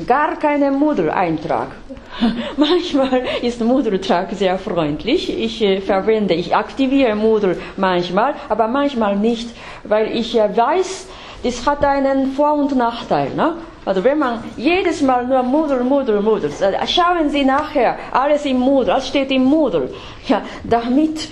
[0.06, 1.72] gar keinen Moodle-Eintrag.
[2.56, 5.28] manchmal ist Moodle-Trag sehr freundlich.
[5.38, 9.50] Ich äh, verwende, ich aktiviere Moodle manchmal, aber manchmal nicht,
[9.82, 11.06] weil ich ja weiß,
[11.42, 13.34] das hat einen Vor- und Nachteil.
[13.34, 13.56] Ne?
[13.84, 16.50] Also wenn man jedes Mal nur Moodle, Moodle, Moodle,
[16.86, 19.92] schauen Sie nachher, alles im Moodle, alles steht im Moodle.
[20.26, 21.28] Ja, damit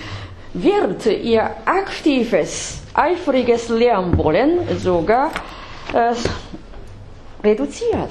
[0.53, 5.31] wird Ihr aktives, eifriges Lernwollen sogar
[5.95, 6.13] äh,
[7.43, 8.11] reduziert.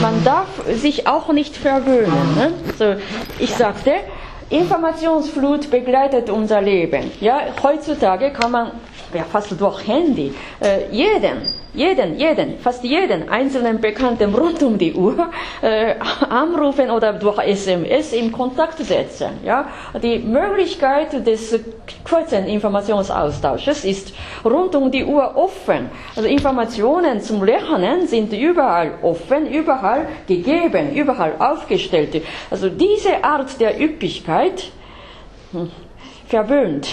[0.00, 2.34] Man darf sich auch nicht verwöhnen.
[2.36, 2.52] Ne?
[2.78, 2.94] So,
[3.38, 3.92] ich sagte,
[4.50, 7.12] Informationsflut begleitet unser Leben.
[7.20, 8.70] Ja, heutzutage kann man
[9.12, 14.94] ja, fast durch Handy äh, jeden jeden, jeden, fast jeden einzelnen Bekannten rund um die
[14.94, 15.96] Uhr äh,
[16.28, 19.40] anrufen oder durch SMS in Kontakt setzen.
[19.44, 19.68] Ja?
[20.02, 21.58] Die Möglichkeit des
[22.08, 25.90] kurzen Informationsaustausches ist rund um die Uhr offen.
[26.14, 32.22] Also Informationen zum Lernen sind überall offen, überall gegeben, überall aufgestellt.
[32.50, 34.70] Also diese Art der Üppigkeit
[35.52, 35.70] hm,
[36.28, 36.88] verwöhnt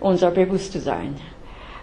[0.00, 1.16] unser Bewusstsein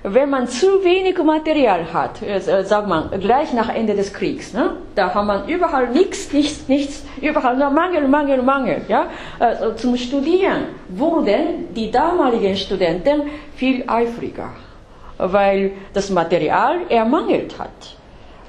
[0.03, 4.71] wenn man zu wenig Material hat, äh, sagt man, gleich nach Ende des Kriegs, ne?
[4.95, 8.81] da hat man überall nichts, nichts, nichts, überall nur Mangel, Mangel, Mangel.
[8.89, 9.07] Ja?
[9.39, 13.23] Also zum Studieren wurden die damaligen Studenten
[13.55, 14.49] viel eifriger,
[15.17, 17.97] weil das Material ermangelt hat.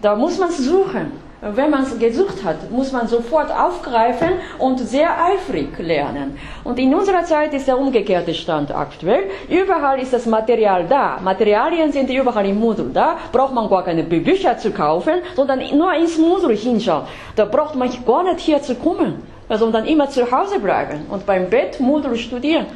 [0.05, 1.13] Da muss man suchen.
[1.41, 6.39] wenn man es gesucht hat, muss man sofort aufgreifen und sehr eifrig lernen.
[6.63, 9.25] Und in unserer Zeit ist der umgekehrte Stand aktuell.
[9.49, 11.19] Überall ist das Material da.
[11.23, 13.17] Materialien sind überall im Moodle da.
[13.33, 17.05] Braucht man gar keine Bücher zu kaufen, sondern nur ins Moodle hinschauen.
[17.35, 21.49] Da braucht man gar nicht hier zu kommen, sondern immer zu Hause bleiben und beim
[21.49, 22.67] Bett Moodle studieren.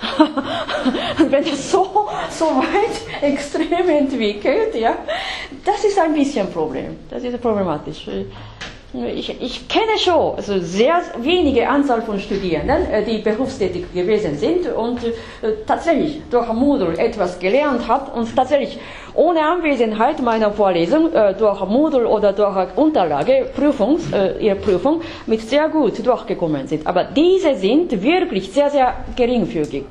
[1.30, 4.96] wenn es so, so weit extrem entwickelt, ja,
[5.64, 6.96] das ist ein bisschen ein Problem.
[7.10, 8.08] Das ist problematisch.
[8.92, 14.72] Ich, ich kenne schon also sehr wenige Anzahl von Studierenden, äh, die berufstätig gewesen sind
[14.72, 15.12] und äh,
[15.66, 18.78] tatsächlich durch Moodle etwas gelernt haben und tatsächlich
[19.16, 23.98] ohne Anwesenheit meiner Vorlesung äh, durch Moodle oder durch Unterlage, Prüfung,
[24.40, 26.86] ihre Prüfung mit sehr gut durchgekommen sind.
[26.86, 29.84] Aber diese sind wirklich sehr, sehr geringfügig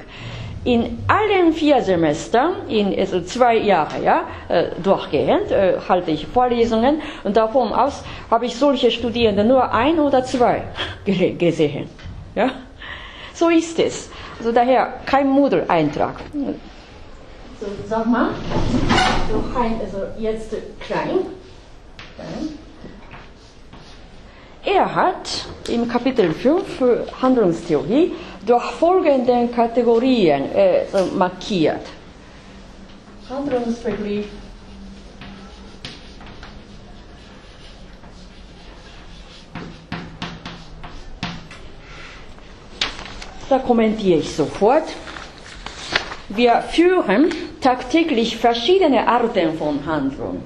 [0.65, 7.01] in allen vier Semestern, in also zwei Jahre ja, äh, durchgehend, äh, halte ich Vorlesungen
[7.23, 10.63] und davon aus habe ich solche Studierende nur ein oder zwei
[11.05, 11.87] gesehen.
[12.33, 12.49] Ja?
[13.33, 14.09] So ist es.
[14.39, 16.15] Also daher kein Moodle-Eintrag.
[17.65, 18.29] So, sag mal,
[19.27, 21.25] so, also jetzt klein.
[24.63, 28.13] Er hat im Kapitel 5 Handlungstheorie
[28.45, 31.81] durch folgende Kategorien äh, markiert.
[33.27, 34.27] Handlungsbegriff.
[43.49, 44.83] Da kommentiere ich sofort.
[46.29, 47.29] Wir führen
[47.61, 50.43] tagtäglich verschiedene Arten von Handlung,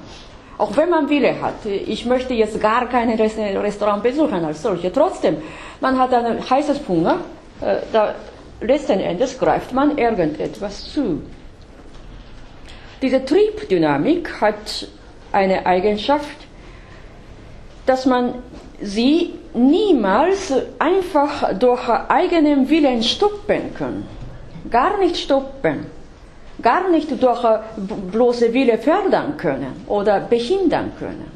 [0.58, 1.64] Auch wenn man Wille hat.
[1.64, 4.92] Ich möchte jetzt gar kein Restaurant besuchen als solche.
[4.92, 5.38] Trotzdem,
[5.80, 7.18] man hat ein heißes Hunger.
[7.60, 8.14] Äh, da
[8.62, 11.22] letzten Endes greift man irgendetwas zu.
[13.00, 14.88] Diese Triebdynamik hat
[15.32, 16.46] eine Eigenschaft,
[17.86, 18.34] dass man
[18.80, 24.06] sie niemals einfach durch eigenen Willen stoppen können.
[24.70, 25.86] Gar nicht stoppen.
[26.60, 27.44] Gar nicht durch
[28.12, 31.30] bloße Wille fördern können oder behindern können.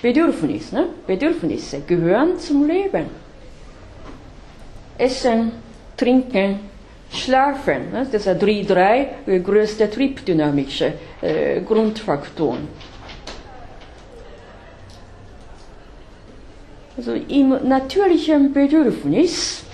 [0.00, 0.86] Bedürfnis, ne?
[1.06, 3.06] Bedürfnisse gehören zum Leben.
[4.98, 5.52] Essen,
[5.96, 6.60] trinken,
[7.12, 8.06] schlafen, ne?
[8.10, 12.68] das sind die drei größte triebdynamische äh, Grundfaktoren.
[16.96, 19.64] Also im natürlichen Bedürfnis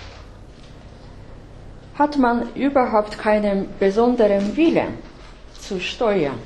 [1.98, 4.94] hat man überhaupt keinen besonderen Willen
[5.58, 6.38] zu steuern.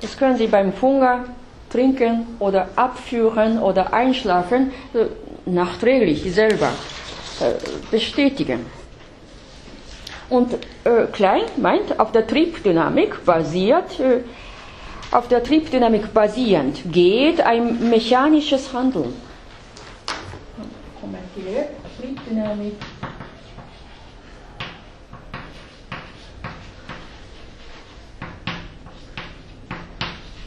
[0.00, 1.26] Das können Sie beim Hunger,
[1.70, 5.06] Trinken oder Abführen oder Einschlafen äh,
[5.48, 6.70] nachträglich selber
[7.40, 7.52] äh,
[7.90, 8.66] bestätigen.
[10.30, 14.22] Und äh, Klein meint, auf der Triebdynamik basiert, äh,
[15.10, 19.12] auf der Triebdynamik basierend geht ein mechanisches Handeln
[21.34, 22.74] hier, Triebdynamik.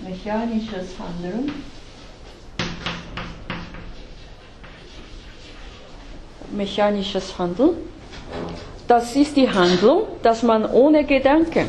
[0.04, 1.64] Mechanisches Handeln.
[6.52, 7.78] Mechanisches Handeln.
[8.96, 11.66] Das ist die Handlung, dass man ohne Gedanken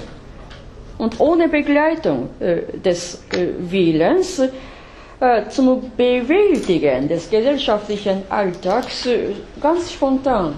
[0.98, 9.90] und ohne Begleitung äh, des äh, Willens äh, zum Bewältigen des gesellschaftlichen Alltags äh, ganz
[9.92, 10.56] spontan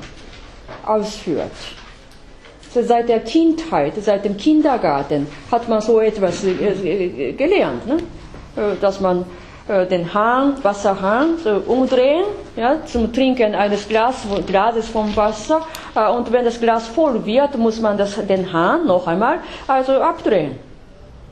[0.85, 1.53] ausführt.
[2.75, 7.99] Seit der Kindheit, seit dem Kindergarten hat man so etwas äh, gelernt, ne?
[8.81, 9.25] dass man äh,
[9.69, 12.25] den Hahn, Wasserhahn so umdrehen,
[12.57, 15.67] ja, zum Trinken eines Glas, Glases vom Wasser.
[15.95, 19.93] Äh, und wenn das Glas voll wird, muss man das, den Hahn noch einmal also
[19.95, 20.59] abdrehen.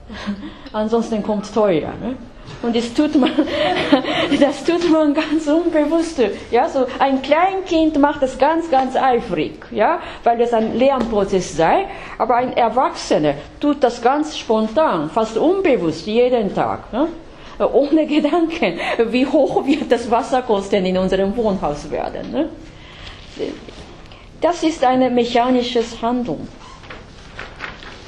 [0.73, 1.93] Ansonsten kommt teuer.
[2.01, 2.17] Ne?
[2.63, 3.31] Und das tut man,
[4.41, 6.21] das tut man ganz unbewusst.
[6.51, 11.87] Ja, so ein Kleinkind macht das ganz, ganz eifrig, ja, weil es ein Lernprozess sei.
[12.19, 16.93] Aber ein Erwachsener tut das ganz spontan, fast unbewusst, jeden Tag.
[16.93, 17.09] Ne?
[17.59, 22.31] Ohne Gedanken, wie hoch wird das Wasserkosten in unserem Wohnhaus werden.
[22.31, 22.49] Ne?
[24.41, 26.47] Das ist eine mechanisches Handlung.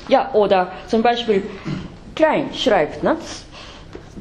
[0.09, 1.43] Ja, oder zum Beispiel
[2.15, 3.17] klein schreibt, ne?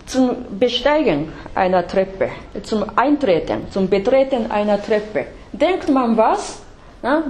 [0.05, 2.29] zum Besteigen einer Treppe,
[2.63, 6.64] zum Eintreten, zum Betreten einer Treppe, denkt man was?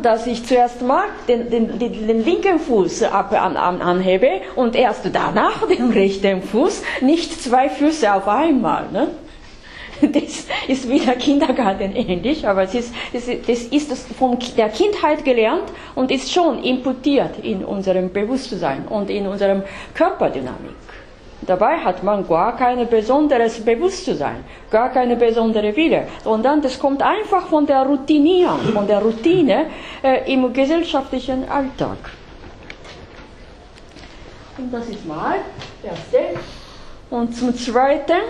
[0.01, 4.73] Dass ich zuerst mal den, den, den, den linken Fuß ab, an, an, anhebe und
[4.73, 8.85] erst danach den rechten Fuß, nicht zwei Füße auf einmal.
[8.91, 9.07] Ne?
[10.01, 15.63] Das ist wieder Kindergarten ähnlich, aber es ist, das ist von der Kindheit gelernt
[15.95, 19.63] und ist schon imputiert in unserem Bewusstsein und in unserem
[19.93, 20.84] Körperdynamik.
[21.41, 27.47] Dabei hat man gar kein besonderes Bewusstsein, gar keine besondere Wille, sondern das kommt einfach
[27.47, 29.67] von der Routinieren, von der Routine
[30.01, 31.97] äh, im gesellschaftlichen Alltag.
[34.57, 35.35] Und das ist mal
[35.83, 36.39] das erste.
[37.09, 38.23] Und zum zweiten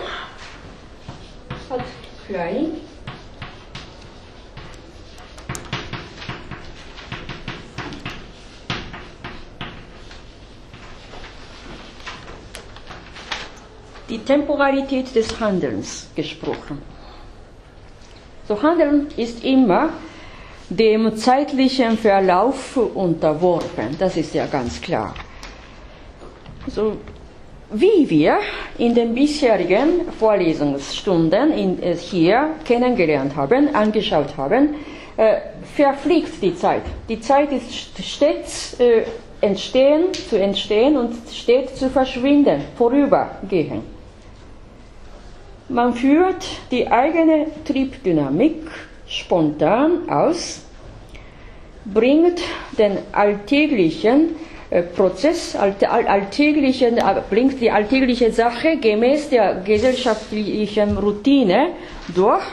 [1.70, 1.82] hat
[2.28, 2.72] Klein
[14.16, 16.82] die Temporalität des Handelns gesprochen.
[18.48, 19.90] So Handeln ist immer
[20.70, 25.14] dem zeitlichen Verlauf unterworfen, das ist ja ganz klar.
[26.68, 26.94] So,
[27.72, 28.38] wie wir
[28.78, 34.76] in den bisherigen Vorlesungsstunden in, äh, hier kennengelernt haben, angeschaut haben,
[35.18, 35.38] äh,
[35.76, 36.84] verfliegt die Zeit.
[37.10, 39.04] Die Zeit ist stets äh,
[39.42, 43.95] entstehen, zu entstehen und stets zu verschwinden, vorübergehen.
[45.68, 48.68] Man führt die eigene Triebdynamik
[49.08, 50.62] spontan aus,
[51.86, 52.40] bringt
[52.78, 54.36] den alltäglichen
[54.70, 61.70] äh, Prozess, alltäglichen, äh, bringt die alltägliche Sache gemäß der gesellschaftlichen Routine
[62.14, 62.44] durch,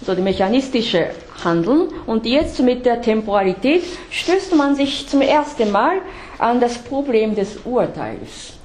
[0.00, 1.06] also die mechanistische
[1.42, 1.88] Handeln.
[2.04, 6.02] Und jetzt mit der Temporalität stößt man sich zum ersten Mal
[6.38, 8.57] an das Problem des Urteils.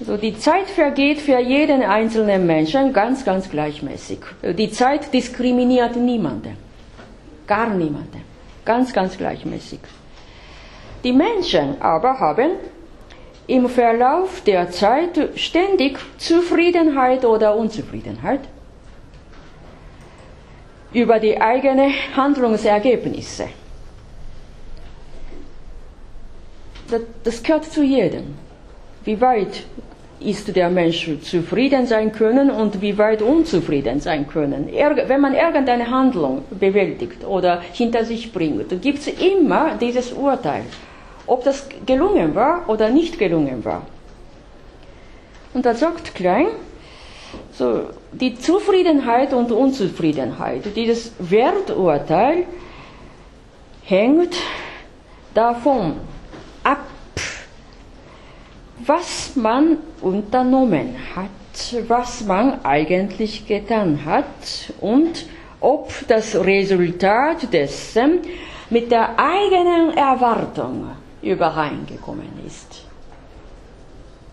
[0.00, 4.18] Also die Zeit vergeht für jeden einzelnen Menschen ganz, ganz gleichmäßig.
[4.42, 6.56] Die Zeit diskriminiert niemanden.
[7.46, 8.22] Gar niemanden.
[8.64, 9.80] Ganz, ganz gleichmäßig.
[11.04, 12.50] Die Menschen aber haben
[13.46, 18.40] im Verlauf der Zeit ständig Zufriedenheit oder Unzufriedenheit
[20.92, 23.48] über die eigenen Handlungsergebnisse.
[27.22, 28.43] Das gehört zu jedem.
[29.04, 29.64] Wie weit
[30.20, 34.68] ist der Mensch zufrieden sein können und wie weit unzufrieden sein können.
[34.72, 40.62] Wenn man irgendeine Handlung bewältigt oder hinter sich bringt, gibt es immer dieses Urteil,
[41.26, 43.82] ob das gelungen war oder nicht gelungen war.
[45.52, 46.46] Und da sagt Klein,
[47.52, 52.44] so, die Zufriedenheit und Unzufriedenheit, dieses Werturteil
[53.84, 54.34] hängt
[55.34, 55.94] davon
[58.78, 61.30] was man unternommen hat,
[61.88, 65.26] was man eigentlich getan hat und
[65.60, 68.20] ob das Resultat dessen
[68.70, 70.90] mit der eigenen Erwartung
[71.22, 72.84] übereingekommen ist.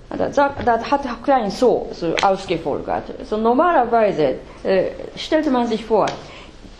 [0.09, 3.03] Das, das hat Klein so, so ausgefolgert.
[3.23, 6.05] So normalerweise äh, stellte man sich vor,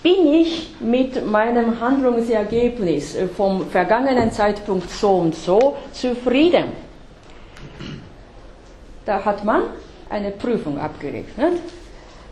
[0.04, 6.91] bin ich mit meinem Handlungsergebnis vom vergangenen Zeitpunkt so und so zufrieden?
[9.12, 9.64] Da hat man
[10.10, 11.38] eine Prüfung abgelegt.
[11.38, 11.62] Nicht?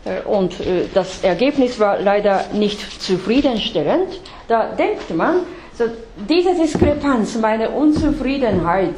[0.06, 4.18] Äh, und äh, das Ergebnis war leider nicht zufriedenstellend.
[4.48, 5.40] Da denkt man,
[5.74, 5.84] so,
[6.26, 8.94] diese Diskrepanz, meine Unzufriedenheit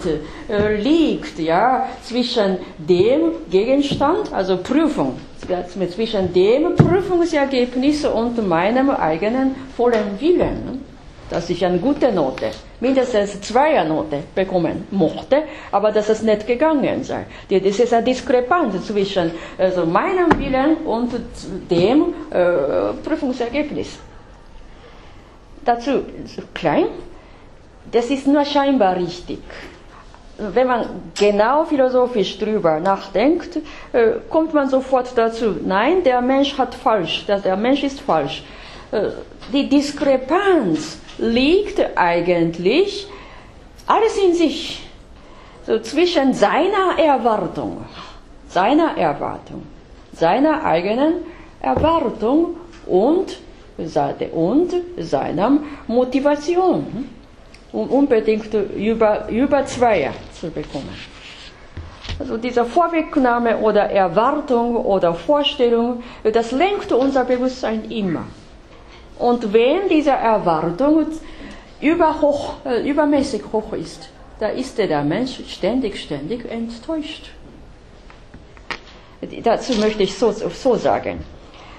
[0.49, 5.19] äh, liegt ja zwischen dem Gegenstand, also Prüfung,
[5.93, 10.85] zwischen dem Prüfungsergebnis und meinem eigenen vollen Willen
[11.33, 12.51] dass ich eine gute Note,
[12.83, 17.27] mindestens Zweiernote bekommen mochte, aber dass es nicht gegangen sei.
[17.49, 21.13] Das ist eine Diskrepanz zwischen also meinem Willen und
[21.71, 23.99] dem äh, Prüfungsergebnis.
[25.65, 26.03] Dazu
[26.53, 26.87] klein,
[27.91, 29.39] das ist nur scheinbar richtig.
[30.39, 33.59] wenn man genau philosophisch drüber nachdenkt,
[33.93, 38.43] äh, kommt man sofort dazu, nein, der Mensch hat falsch, der Mensch ist falsch.
[38.91, 39.11] Äh,
[39.53, 43.07] die Diskrepanz liegt eigentlich
[43.87, 44.81] alles in sich,
[45.67, 47.85] so zwischen seiner Erwartung,
[48.49, 49.63] seiner Erwartung,
[50.13, 51.15] seiner eigenen
[51.61, 52.57] Erwartung
[52.87, 53.39] und,
[54.33, 57.09] und seiner Motivation
[57.73, 60.95] um unbedingt über, über Zweier zu bekommen.
[62.19, 68.25] Also diese Vorwegnahme oder Erwartung oder Vorstellung, das lenkt unser Bewusstsein immer.
[69.23, 71.07] Und wenn diese Erwartung
[71.81, 74.09] überhoch, äh, übermäßig hoch ist,
[74.41, 77.31] da ist der Mensch ständig, ständig enttäuscht.
[79.45, 81.21] Dazu möchte ich so, so sagen.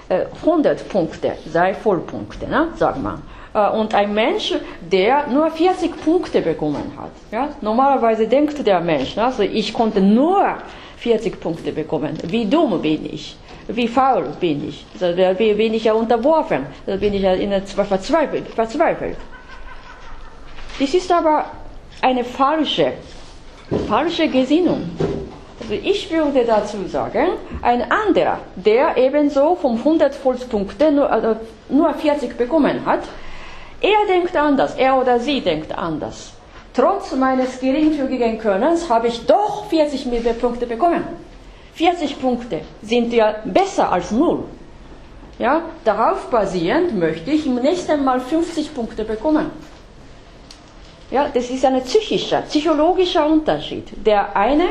[0.08, 2.68] 100 äh, Punkte sei Vollpunkte, ne?
[2.76, 3.20] sagt man.
[3.52, 7.12] Äh, und ein Mensch, der nur 40 Punkte bekommen hat.
[7.30, 7.50] Ja?
[7.60, 10.56] Normalerweise denkt der Mensch, also ich konnte nur
[10.96, 12.16] 40 Punkte bekommen.
[12.22, 13.36] Wie dumm bin ich?
[13.68, 14.84] Wie faul bin ich?
[15.00, 16.66] Also, wie bin ich ja unterworfen?
[16.86, 19.16] Da bin ich ja in verzweifelt, verzweifelt.
[20.78, 21.46] Das ist aber
[22.02, 22.92] eine falsche,
[23.88, 24.90] falsche Gesinnung.
[25.60, 27.28] Also ich würde dazu sagen,
[27.62, 31.36] ein anderer, der ebenso vom 100 Vollpunkte nur, also
[31.70, 33.04] nur 40 bekommen hat,
[33.80, 36.34] er denkt anders, er oder sie denkt anders.
[36.74, 40.06] Trotz meines geringfügigen Könnens habe ich doch 40
[40.40, 41.04] Punkte bekommen.
[41.74, 44.44] 40 Punkte sind ja besser als null.
[45.38, 49.50] Ja, darauf basierend möchte ich im nächsten Mal 50 Punkte bekommen.
[51.10, 53.88] Ja, das ist ein psychischer, psychologischer Unterschied.
[54.06, 54.66] Der eine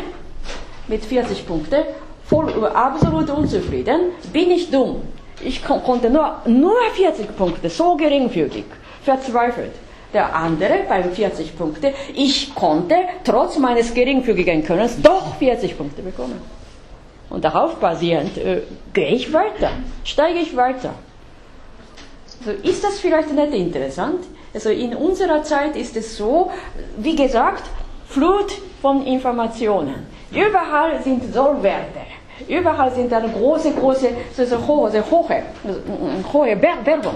[0.87, 1.83] mit 40 Punkten,
[2.25, 5.01] voll absolut unzufrieden, bin ich dumm.
[5.41, 8.65] Ich konnte nur, nur 40 Punkte, so geringfügig
[9.03, 9.73] verzweifelt.
[10.13, 12.95] Der andere bei 40 Punkte, ich konnte
[13.25, 16.62] trotz meines geringfügigen Könnens doch 40 Punkte bekommen.
[17.33, 18.61] Und darauf basierend äh,
[18.93, 19.71] gehe ich weiter,
[20.03, 20.93] steige ich weiter.
[22.39, 24.19] Also ist das vielleicht nicht interessant?
[24.53, 26.51] Also in unserer Zeit ist es so,
[26.97, 27.63] wie gesagt,
[28.07, 28.51] Flut
[28.83, 30.05] von Informationen.
[30.31, 32.01] Überall sind Sollwerte.
[32.47, 35.43] Überall sind eine große, große, so hohe, hohe,
[36.31, 37.15] hohe Werbung.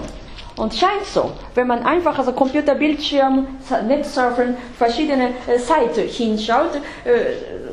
[0.56, 3.46] Und scheint so, wenn man einfach also Computerbildschirm,
[3.86, 7.68] Netzsurfen, verschiedene äh, Seiten hinschaut, äh,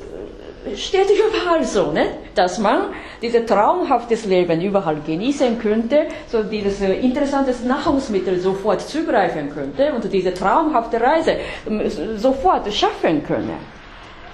[0.76, 2.06] steht überall so, ne?
[2.34, 9.50] dass man dieses traumhaftes Leben überall genießen könnte, so dieses äh, interessantes Nahrungsmittel sofort zugreifen
[9.50, 13.58] könnte und diese traumhafte Reise äh, sofort schaffen könne.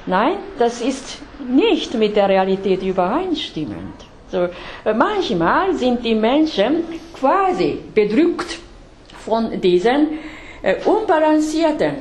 [0.06, 3.94] Nein, das ist nicht mit der Realität übereinstimmend.
[4.30, 4.48] So,
[4.86, 8.60] äh, manchmal sind die Menschen quasi bedrückt
[9.26, 10.20] von diesen
[10.62, 11.96] äh, unbalancierten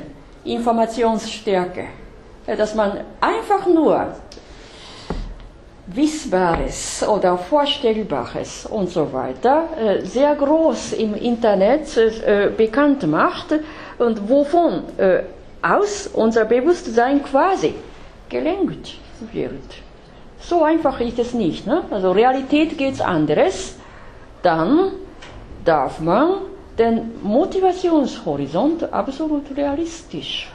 [0.45, 1.85] Informationsstärke,
[2.55, 4.13] dass man einfach nur
[5.87, 13.55] Wissbares oder Vorstellbares und so weiter äh, sehr groß im Internet äh, bekannt macht
[13.97, 15.23] und wovon äh,
[15.61, 17.73] aus unser Bewusstsein quasi
[18.29, 18.97] gelenkt
[19.31, 19.63] wird.
[20.39, 21.67] So einfach ist es nicht.
[21.67, 21.83] Ne?
[21.91, 23.75] Also Realität geht es anderes.
[24.41, 24.91] Dann
[25.63, 26.41] darf man
[26.79, 30.50] den Motivationshorizont absolut realistisch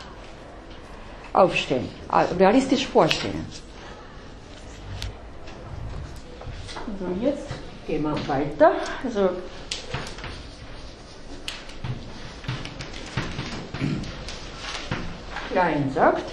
[1.37, 1.89] aufstellen,
[2.39, 3.47] realistisch vorstellen.
[6.87, 7.49] Also jetzt
[7.87, 8.73] gehen wir weiter.
[9.05, 9.31] Also
[15.51, 16.25] Klein sagt,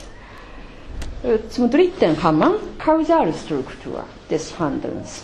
[1.24, 5.24] äh, zum dritten haben wir Kausalstruktur des Handelns.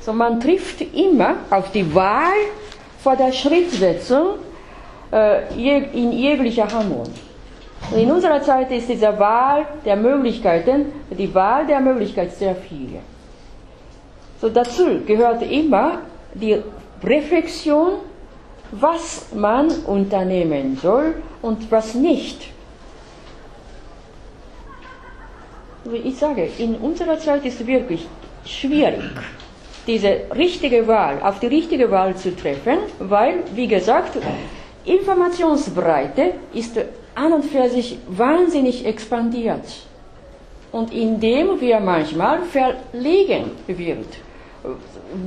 [0.00, 2.40] So, man trifft immer auf die Wahl
[3.02, 4.38] vor der Schrittsetzung
[5.12, 7.06] äh, in jeglicher Handlung.
[7.94, 13.00] In unserer Zeit ist diese Wahl der Möglichkeiten, die Wahl der Möglichkeiten sehr viele.
[14.40, 15.98] So, dazu gehört immer
[16.34, 16.62] die
[17.02, 17.94] Reflexion,
[18.70, 22.52] was man unternehmen soll und was nicht.
[25.92, 28.06] Ich sage, in unserer Zeit ist es wirklich
[28.44, 29.02] schwierig
[29.86, 34.18] diese richtige Wahl, auf die richtige Wahl zu treffen, weil, wie gesagt,
[34.84, 36.78] Informationsbreite ist
[37.14, 39.64] an und für sich wahnsinnig expandiert.
[40.72, 44.06] Und indem wir manchmal verlegen wird,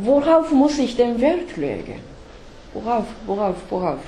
[0.04, 2.00] worauf muss ich den Wert legen?
[2.74, 4.00] Worauf, worauf, worauf?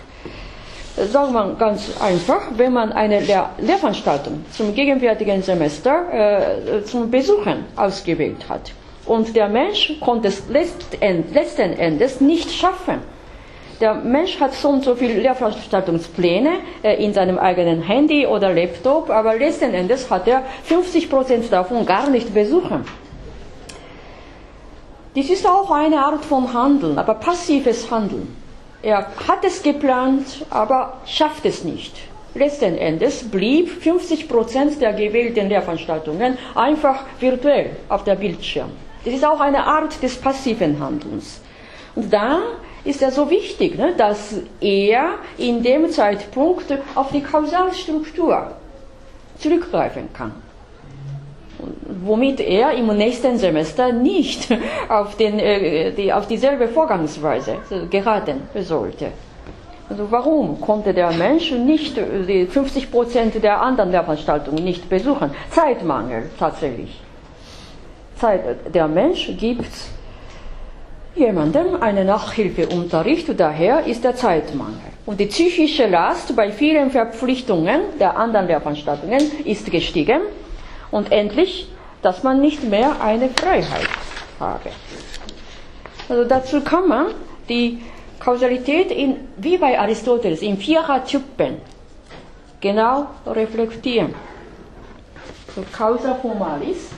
[1.11, 7.65] Sagen wir ganz einfach, wenn man eine Lehr Lehrveranstaltung zum gegenwärtigen Semester äh, zum Besuchen
[7.76, 8.71] ausgewählt hat,
[9.05, 13.01] und der Mensch konnte es letzten Endes nicht schaffen,
[13.82, 19.09] der Mensch hat so und so viele Lehrveranstaltungspläne äh, in seinem eigenen Handy oder Laptop,
[19.09, 22.86] aber letzten Endes hat er 50 Prozent davon gar nicht besuchen.
[25.15, 28.36] Dies ist auch eine Art von Handeln, aber passives Handeln.
[28.82, 31.95] Er hat es geplant, aber schafft es nicht.
[32.34, 38.71] Letzten Endes blieb 50 Prozent der gewählten Lehrveranstaltungen einfach virtuell auf der Bildschirm.
[39.05, 41.39] Das ist auch eine Art des passiven Handelns.
[41.95, 42.39] Und da
[42.86, 48.52] ist es so wichtig, ne, dass er in dem Zeitpunkt auf die Kausalstruktur
[49.40, 50.34] zurückgreifen kann.
[52.04, 54.48] Womit er im nächsten Semester nicht
[54.90, 57.58] auf, den, äh, die, auf dieselbe Vorgangsweise
[57.90, 59.08] geraten sollte.
[59.90, 65.32] Also warum konnte der Mensch nicht die 50 Prozent der anderen Lehrveranstaltungen nicht besuchen?
[65.52, 67.02] Zeitmangel tatsächlich.
[68.16, 69.72] Zeit, der Mensch gibt
[71.16, 74.80] jemandem einen Nachhilfeunterricht, daher ist der Zeitmangel.
[75.05, 80.22] Und die psychische Last bei vielen Verpflichtungen der anderen Lehrveranstaltungen ist gestiegen
[80.91, 81.70] und endlich,
[82.01, 83.88] dass man nicht mehr eine Freiheit
[84.39, 84.70] habe.
[86.09, 87.07] Also dazu kann man
[87.49, 87.82] die
[88.20, 91.57] Kausalität in, wie bei Aristoteles in vierer Typen
[92.61, 94.13] genau reflektieren.
[95.55, 96.89] So, causa formalis.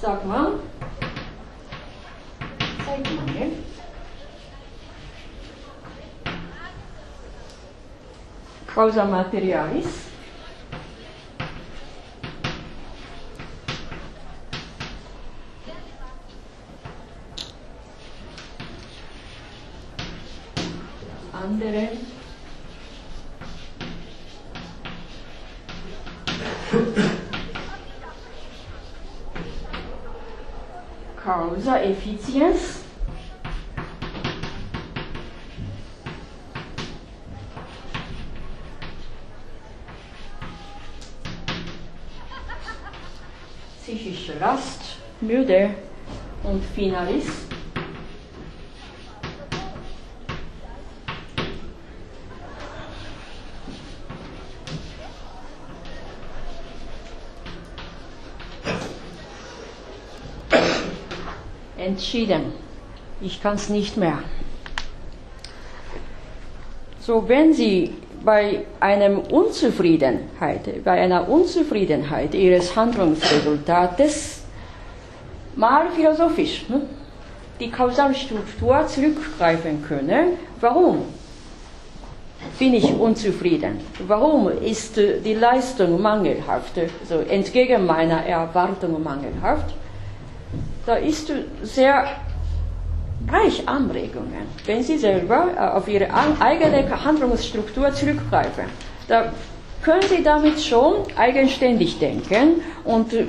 [0.00, 0.40] საკმა
[2.86, 3.46] საიტმანე
[8.74, 9.94] ყავზა მატერიალის
[31.86, 32.82] causa efficiens
[43.82, 44.80] psychische Last,
[45.20, 45.70] müde
[46.42, 47.45] und finalis
[61.86, 62.52] entschieden.
[63.20, 64.18] Ich kann es nicht mehr.
[67.00, 74.42] So, wenn Sie bei einer Unzufriedenheit, bei einer Unzufriedenheit Ihres Handlungsresultates
[75.54, 76.82] mal philosophisch ne,
[77.60, 81.04] die Kausalstruktur zurückgreifen können, warum
[82.58, 83.80] bin ich unzufrieden?
[84.06, 89.74] Warum ist die Leistung mangelhaft, also entgegen meiner Erwartung mangelhaft?
[90.86, 91.30] Da ist
[91.62, 92.06] sehr
[93.28, 96.08] reich Anregungen, wenn Sie selber äh, auf Ihre
[96.40, 98.66] eigene Handlungsstruktur zurückgreifen.
[99.08, 99.32] Da
[99.82, 103.26] können Sie damit schon eigenständig denken und äh,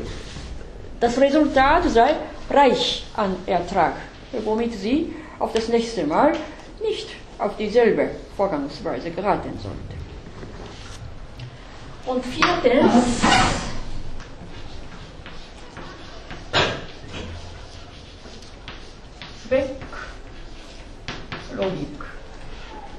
[0.99, 2.15] das Resultat sei
[2.49, 3.93] reich an Ertrag,
[4.45, 6.33] womit Sie auf das nächste Mal
[6.81, 9.97] nicht auf dieselbe Vorgangsweise geraten sollten.
[12.07, 13.21] Und viertens,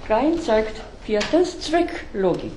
[0.06, 2.52] Klein zeigt viertens Zwecklogik.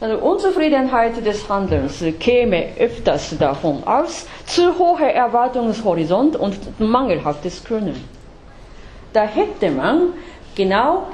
[0.00, 8.02] Also Unzufriedenheit des Handelns käme öfters davon aus, zu hoher Erwartungshorizont und mangelhaftes Können.
[9.12, 10.14] Da hätte man
[10.54, 11.08] genau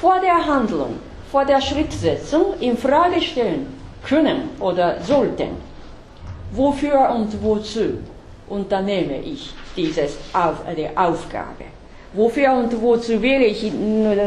[0.00, 3.66] vor der Handlung, vor der Schrittsetzung in Frage stellen
[4.04, 5.56] können oder sollten,
[6.52, 7.98] wofür und wozu
[8.48, 10.18] unternehme ich dieses
[10.76, 11.64] die Aufgabe.
[12.14, 13.72] Wofür und wozu wähle ich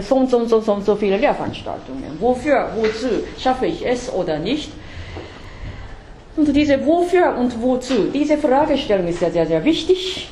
[0.02, 2.18] so und so so, so, so viele Lehrveranstaltungen?
[2.20, 4.72] Wofür, wozu schaffe ich es oder nicht?
[6.36, 10.30] Und diese Wofür und Wozu, diese Fragestellung ist ja sehr, sehr wichtig.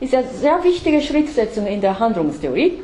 [0.00, 2.80] Ist ja sehr wichtige Schrittsetzung in der Handlungstheorie.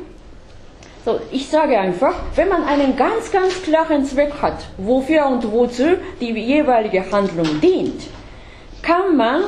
[1.05, 5.97] So, ich sage einfach, wenn man einen ganz, ganz klaren Zweck hat, wofür und wozu
[6.21, 8.03] die jeweilige Handlung dient,
[8.81, 9.43] kann man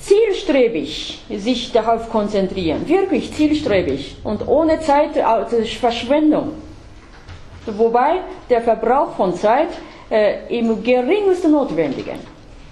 [0.00, 6.52] zielstrebig sich darauf konzentrieren, wirklich zielstrebig und ohne Zeitverschwendung.
[7.66, 9.68] Wobei der Verbrauch von Zeit
[10.10, 12.18] äh, im geringsten Notwendigen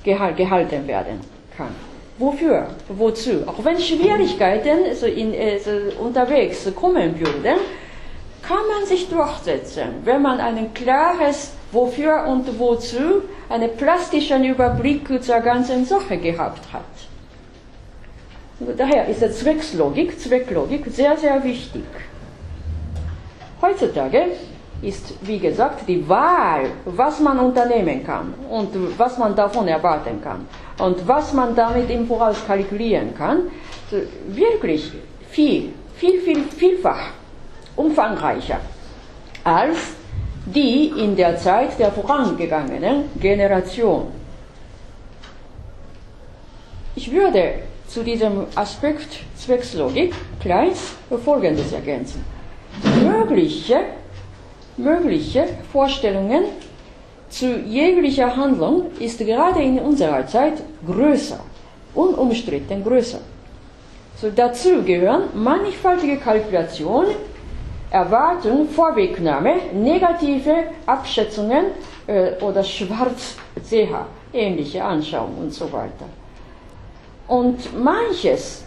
[0.02, 1.20] gehalten werden
[1.56, 1.74] kann.
[2.18, 2.66] Wofür?
[2.88, 3.44] Wozu?
[3.46, 5.70] Auch wenn Schwierigkeiten so in, äh, so
[6.02, 7.58] unterwegs kommen würden,
[8.42, 15.40] kann man sich durchsetzen, wenn man ein klares Wofür und Wozu, einen plastischen Überblick zur
[15.40, 17.07] ganzen Sache gehabt hat.
[18.60, 21.84] Daher ist die Zwecklogik, Zwecklogik sehr, sehr wichtig.
[23.62, 24.26] Heutzutage
[24.82, 30.46] ist, wie gesagt, die Wahl, was man unternehmen kann und was man davon erwarten kann
[30.78, 33.50] und was man damit im Voraus kalkulieren kann,
[34.26, 34.92] wirklich
[35.30, 37.10] viel, viel, viel, vielfach
[37.76, 38.60] umfangreicher
[39.44, 39.94] als
[40.46, 44.08] die in der Zeit der vorangegangenen Generation.
[46.94, 50.76] Ich würde zu diesem Aspekt Zweckslogik gleich
[51.24, 52.24] Folgendes ergänzen.
[53.02, 53.80] Mögliche
[54.78, 56.44] mögliche Vorstellungen
[57.28, 61.40] zu jeglicher Handlung ist gerade in unserer Zeit größer,
[61.94, 63.20] unumstritten größer.
[64.20, 67.14] So dazu gehören mannigfaltige Kalkulationen,
[67.90, 70.54] Erwartung, Vorwegnahme, negative
[70.86, 71.66] Abschätzungen
[72.06, 76.06] äh, oder Schwarzseher, ähnliche Anschauungen und so weiter.
[77.28, 78.64] Und manches,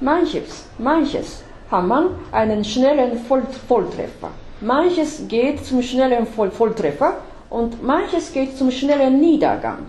[0.00, 4.30] manches, manches hat man einen schnellen Voll Volltreffer.
[4.60, 7.18] Manches geht zum schnellen Voll Volltreffer
[7.50, 9.86] und manches geht zum schnellen Niedergang.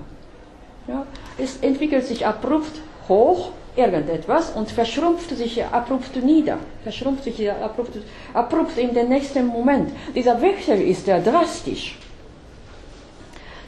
[0.87, 1.05] Ja,
[1.37, 7.97] es entwickelt sich abrupt hoch irgendetwas und verschrumpft sich abrupt nieder, verschrumpft sich abrupt,
[8.33, 9.91] abrupt in den nächsten Moment.
[10.13, 11.97] Dieser Wechsel ist ja drastisch.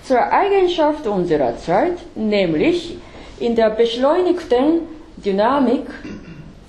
[0.04, 2.98] Zur Eigenschaft unserer Zeit, nämlich
[3.42, 4.82] in der beschleunigten
[5.18, 5.88] Dynamik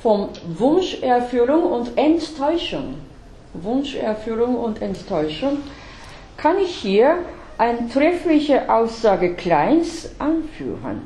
[0.02, 2.94] von Wunscherfüllung und Enttäuschung
[3.54, 5.58] Wunscherfüllung und Enttäuschung,
[6.36, 7.18] kann ich hier
[7.58, 11.02] eine treffliche Aussage Kleins anführen.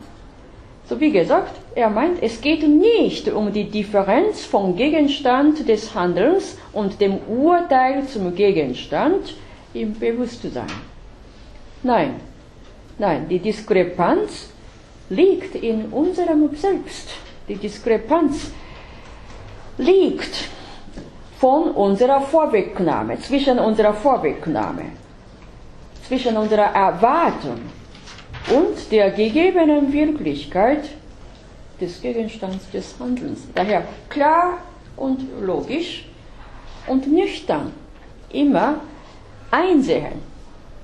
[0.89, 6.57] So wie gesagt, er meint, es geht nicht um die Differenz vom Gegenstand des Handelns
[6.73, 9.35] und dem Urteil zum Gegenstand
[9.75, 10.67] im Bewusstsein.
[11.83, 12.21] Nein,
[12.99, 14.51] nein, die Diskrepanz
[15.09, 17.11] liegt in unserem Selbst.
[17.49, 18.51] Die Diskrepanz
[19.79, 20.49] liegt
[21.39, 24.87] von unserer Vorwegnahme, zwischen unserer Vorwegnahme,
[26.07, 27.61] zwischen unserer Erwartung
[28.49, 30.89] und der gegebenen Wirklichkeit
[31.81, 33.47] des Gegenstands des Handelns.
[33.55, 34.59] Daher klar
[34.97, 36.07] und logisch
[36.87, 37.73] und nüchtern
[38.31, 38.81] immer
[39.51, 40.23] einsehen,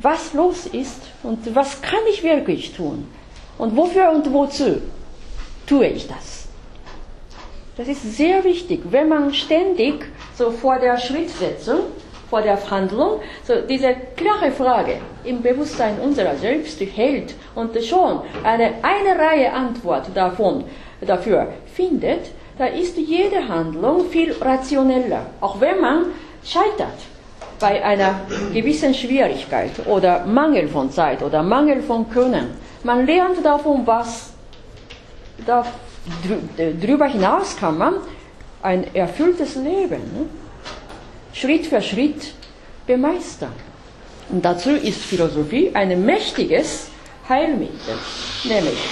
[0.00, 3.06] was los ist und was kann ich wirklich tun
[3.58, 4.80] und wofür und wozu
[5.66, 6.48] tue ich das.
[7.76, 10.04] Das ist sehr wichtig, wenn man ständig
[10.36, 11.80] so vor der Schrittsetzung,
[12.28, 18.74] vor der Handlung, so diese klare Frage im Bewusstsein unserer selbst hält und schon eine,
[18.82, 20.64] eine Reihe Antwort davon,
[21.00, 26.06] dafür findet, da ist jede Handlung viel rationeller, auch wenn man
[26.44, 26.98] scheitert
[27.58, 28.20] bei einer
[28.52, 32.61] gewissen Schwierigkeit oder Mangel von Zeit oder Mangel von Können.
[32.84, 34.32] Man lernt davon was.
[35.46, 35.64] Da,
[36.80, 37.94] drüber hinaus kann man
[38.62, 40.30] ein erfülltes Leben?
[41.32, 42.34] Schritt für Schritt
[42.86, 43.52] bemeistern.
[44.28, 46.88] Und dazu ist Philosophie ein mächtiges
[47.28, 47.98] Heilmittel,
[48.44, 48.88] nehme ich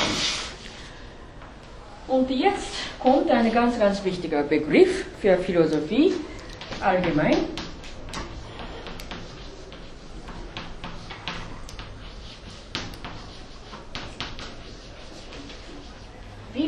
[2.08, 2.16] an.
[2.16, 6.12] Und jetzt kommt ein ganz, ganz wichtiger Begriff für Philosophie
[6.80, 7.36] allgemein.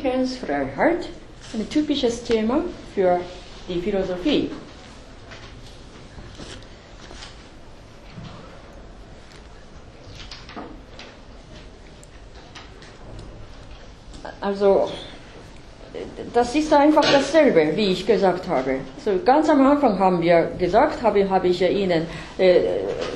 [0.00, 1.08] Willensfreiheit
[1.54, 2.62] ein typisches Thema
[2.94, 3.18] für
[3.68, 4.50] die Philosophie.
[14.40, 14.90] Also,
[16.32, 18.76] das ist einfach dasselbe, wie ich gesagt habe.
[19.04, 22.06] So, ganz am Anfang haben wir gesagt, habe, habe ich ja Ihnen
[22.38, 22.60] äh,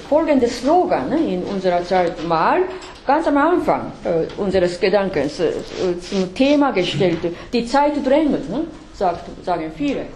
[0.08, 2.60] folgendes Slogan ne, in unserer Zeit mal
[3.07, 5.52] ganz am Anfang äh, unseres Gedankens äh,
[6.00, 7.18] zum Thema gestellt.
[7.52, 8.64] Die Zeit drängt, ne?
[8.94, 10.07] Sagt, sagen viele.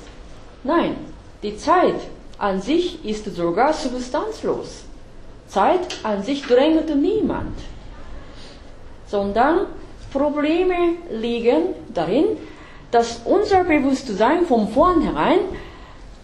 [0.64, 0.97] Nein,
[1.43, 2.01] die Zeit
[2.38, 4.84] an sich ist sogar substanzlos.
[5.49, 7.59] Zeit an sich drängt niemand,
[9.07, 9.66] sondern
[10.12, 12.36] Probleme liegen darin,
[12.91, 15.41] dass unser Bewusstsein von vornherein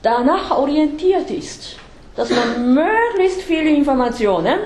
[0.02, 1.76] danach orientiert ist,
[2.16, 4.58] dass man möglichst viele Informationen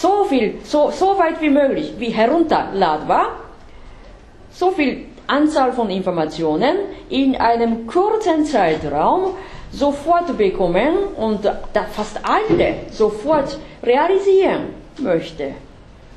[0.00, 3.26] so viel, so, so weit wie möglich, wie herunterladbar,
[4.52, 6.76] so viel Anzahl von Informationen
[7.08, 9.34] in einem kurzen Zeitraum
[9.72, 11.40] sofort bekommen und
[11.92, 15.54] fast alle sofort realisieren möchte.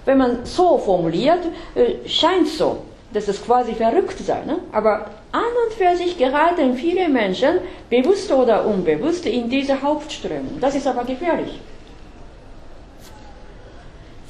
[0.06, 1.44] Wenn man so formuliert,
[1.76, 4.42] äh, scheint so, dass es quasi verrückt sei.
[4.46, 4.60] Ne?
[4.72, 7.60] Aber an und für sich geraten viele Menschen,
[7.90, 10.60] bewusst oder unbewusst, in diese Hauptströmung.
[10.60, 11.60] Das ist aber gefährlich.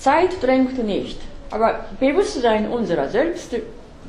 [0.02, 1.20] Zeit drängt nicht.
[1.52, 3.56] Aber Bewusstsein unserer selbst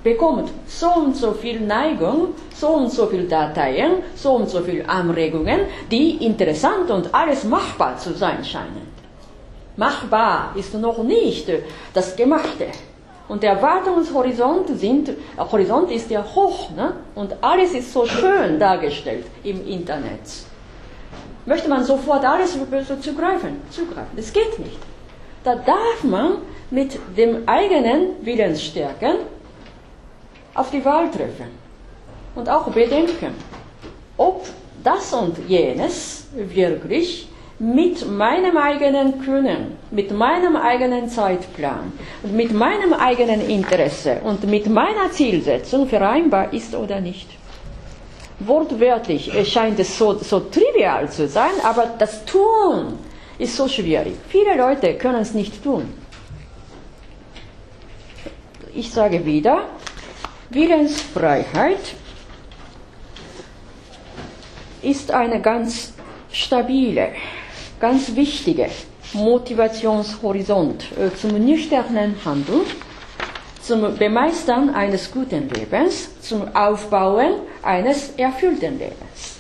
[0.02, 4.84] bekommt so und so viel Neigung, so und so viel Dateien, so und so viel
[4.86, 8.86] Anregungen, die interessant und alles machbar zu sein scheinen.
[9.76, 11.50] Machbar ist noch nicht
[11.92, 12.66] das Gemachte.
[13.28, 16.94] Und der Erwartungshorizont sind, Horizont ist ja hoch ne?
[17.14, 20.20] und alles ist so schön dargestellt im Internet.
[21.46, 23.60] Möchte man sofort alles zugreifen?
[23.70, 24.16] Zugreifen.
[24.16, 24.78] Das geht nicht.
[25.44, 26.38] Da darf man
[26.70, 29.16] mit dem eigenen Willensstärken
[30.54, 31.48] auf die Wahl treffen
[32.34, 33.34] und auch bedenken,
[34.16, 34.46] ob
[34.82, 37.28] das und jenes wirklich
[37.58, 41.92] mit meinem eigenen Können, mit meinem eigenen Zeitplan
[42.24, 47.28] mit meinem eigenen Interesse und mit meiner Zielsetzung vereinbar ist oder nicht.
[48.40, 52.98] Wortwörtlich scheint es so, so trivial zu sein, aber das Tun
[53.38, 54.14] ist so schwierig.
[54.28, 55.92] Viele Leute können es nicht tun.
[58.74, 59.66] Ich sage wieder,
[60.50, 61.94] Willensfreiheit
[64.82, 65.92] ist eine ganz
[66.32, 67.10] stabile,
[67.80, 68.68] ganz wichtige
[69.12, 72.62] Motivationshorizont äh, zum nüchternen Handeln,
[73.62, 79.36] zum Bemeistern eines guten Lebens, zum Aufbauen eines erfüllten Lebens.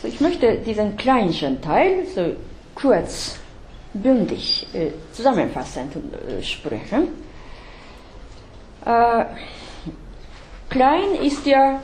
[0.00, 2.36] So, ich möchte diesen kleinen Teil so
[2.74, 3.38] kurz
[3.92, 7.08] bündig äh, zusammenfassend äh, sprechen.
[8.84, 9.24] Äh,
[10.68, 11.80] klein ist ja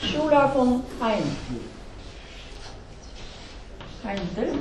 [0.00, 1.60] Schula von Heindl.
[4.04, 4.58] Heindl.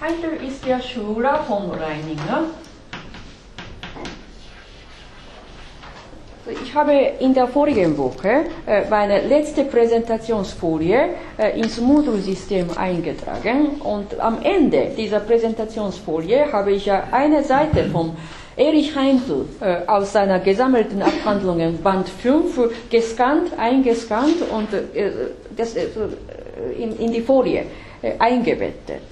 [0.00, 2.44] Heindl ist der Schula von Reininger.
[6.62, 14.18] Ich habe in der vorigen Woche äh, meine letzte Präsentationsfolie äh, ins Moodle-System eingetragen und
[14.18, 18.16] am Ende dieser Präsentationsfolie habe ich eine Seite von
[18.56, 24.68] Erich Heindl äh, aus seiner gesammelten Abhandlungen Band 5 gescannt, eingescannt und
[25.56, 25.76] das,
[26.76, 27.64] in, in, die Folie
[28.18, 29.02] eingebettet.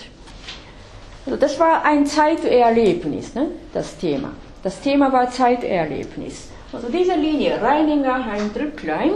[1.24, 4.32] Also das war ein Zeiterlebnis, ne, das Thema.
[4.62, 6.48] Das Thema war Zeiterlebnis.
[6.72, 9.12] Also diese Linie Reininger, Heindrücklein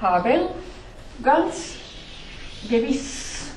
[0.00, 0.40] haben
[1.22, 1.74] ganz
[2.68, 3.50] gewiss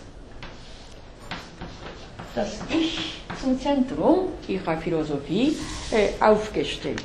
[2.33, 5.57] das Ich zum Zentrum ihrer Philosophie
[5.91, 7.03] äh, aufgestellt.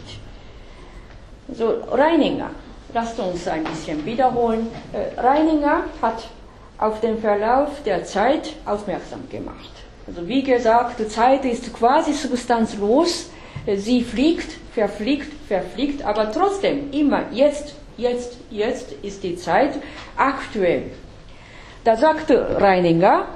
[1.48, 2.50] Also Reininger,
[2.94, 4.68] lasst uns ein bisschen wiederholen.
[4.92, 6.28] Äh, Reininger hat
[6.78, 9.70] auf den Verlauf der Zeit aufmerksam gemacht.
[10.06, 13.28] Also wie gesagt, die Zeit ist quasi substanzlos
[13.76, 19.74] sie fliegt, verfliegt, verfliegt, aber trotzdem immer jetzt, jetzt, jetzt ist die Zeit
[20.16, 20.90] aktuell.
[21.84, 23.26] Da sagte Reininger,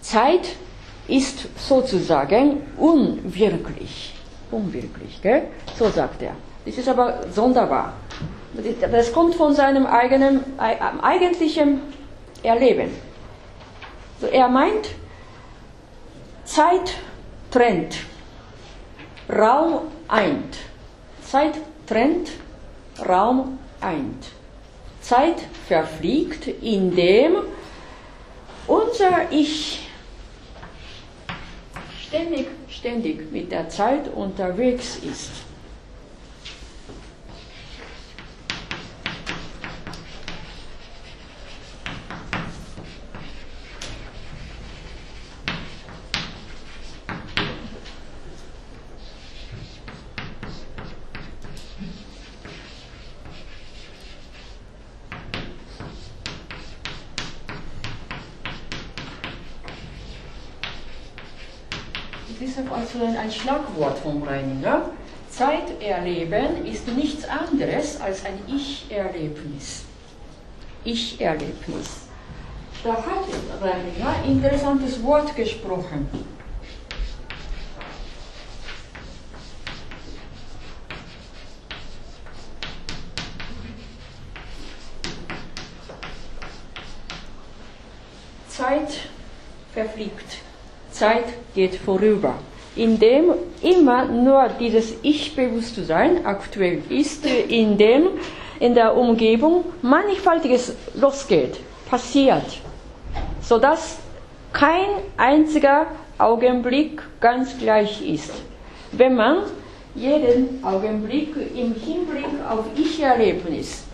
[0.00, 0.56] Zeit
[1.08, 4.14] ist sozusagen unwirklich.
[4.50, 5.42] Unwirklich, gell?
[5.76, 6.32] so sagt er.
[6.64, 7.94] Das ist aber sonderbar.
[8.90, 11.80] Das kommt von seinem eigenen, eigentlichen
[12.42, 12.90] Erleben.
[14.32, 14.88] Er meint,
[16.44, 16.94] Zeit
[17.50, 17.96] trennt.
[19.28, 20.56] Raum eint.
[21.22, 21.54] Zeit
[21.86, 22.30] trennt,
[23.06, 24.26] Raum eint.
[25.00, 27.36] Zeit verfliegt, indem
[28.66, 29.88] unser Ich
[32.00, 35.46] ständig, ständig mit der Zeit unterwegs ist.
[62.56, 62.98] deshalb also
[63.98, 64.90] von Reininger.
[65.30, 69.84] Zeiterleben ist nichts anderes als ein Ich-Erlebnis.
[70.84, 72.06] Ich-Erlebnis.
[72.82, 76.08] Da hat Reininger ein interessantes Wort gesprochen.
[88.48, 88.88] Zeit
[89.74, 90.38] verfliegt.
[90.90, 91.24] Zeit
[91.54, 92.36] geht vorüber.
[92.76, 98.08] Indem immer nur dieses Ich-Bewusstsein aktuell ist, indem
[98.60, 101.58] in der Umgebung mannigfaltiges losgeht,
[101.88, 102.60] passiert,
[103.40, 103.98] sodass
[104.52, 105.86] kein einziger
[106.18, 108.32] Augenblick ganz gleich ist.
[108.92, 109.38] Wenn man
[109.94, 113.84] jeden Augenblick im Hinblick auf Ich-Erlebnis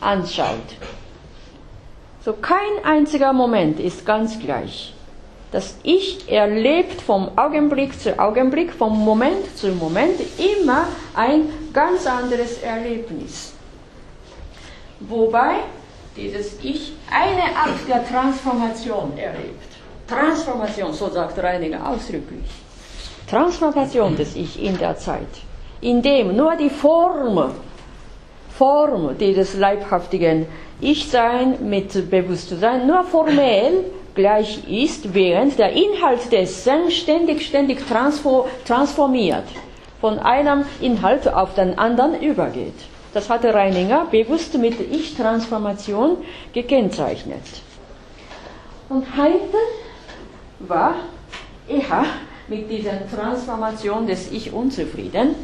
[0.00, 0.76] anschaut.
[2.24, 4.94] So kein einziger Moment ist ganz gleich.
[5.52, 11.42] Das Ich erlebt vom Augenblick zu Augenblick, vom Moment zu Moment immer ein
[11.74, 13.52] ganz anderes Erlebnis.
[15.00, 15.56] Wobei
[16.16, 19.72] dieses Ich eine Art der Transformation erlebt.
[20.08, 22.48] Transformation, so sagt Reiniger ausdrücklich.
[23.28, 25.28] Transformation des Ich in der Zeit,
[25.82, 27.52] indem nur die Form,
[28.56, 30.46] Form dieses leibhaftigen
[30.80, 33.84] Ich-Sein mit Bewusstsein nur formell
[34.14, 37.82] gleich ist, während der Inhalt dessen ständig, ständig
[38.66, 39.44] transformiert,
[40.00, 42.74] von einem Inhalt auf den anderen übergeht.
[43.14, 46.16] Das hatte Reininger bewusst mit Ich-Transformation
[46.52, 47.42] gekennzeichnet.
[48.88, 49.60] Und Heidel
[50.60, 50.94] war
[51.68, 52.04] eher
[52.48, 55.34] mit dieser Transformation des Ich unzufrieden.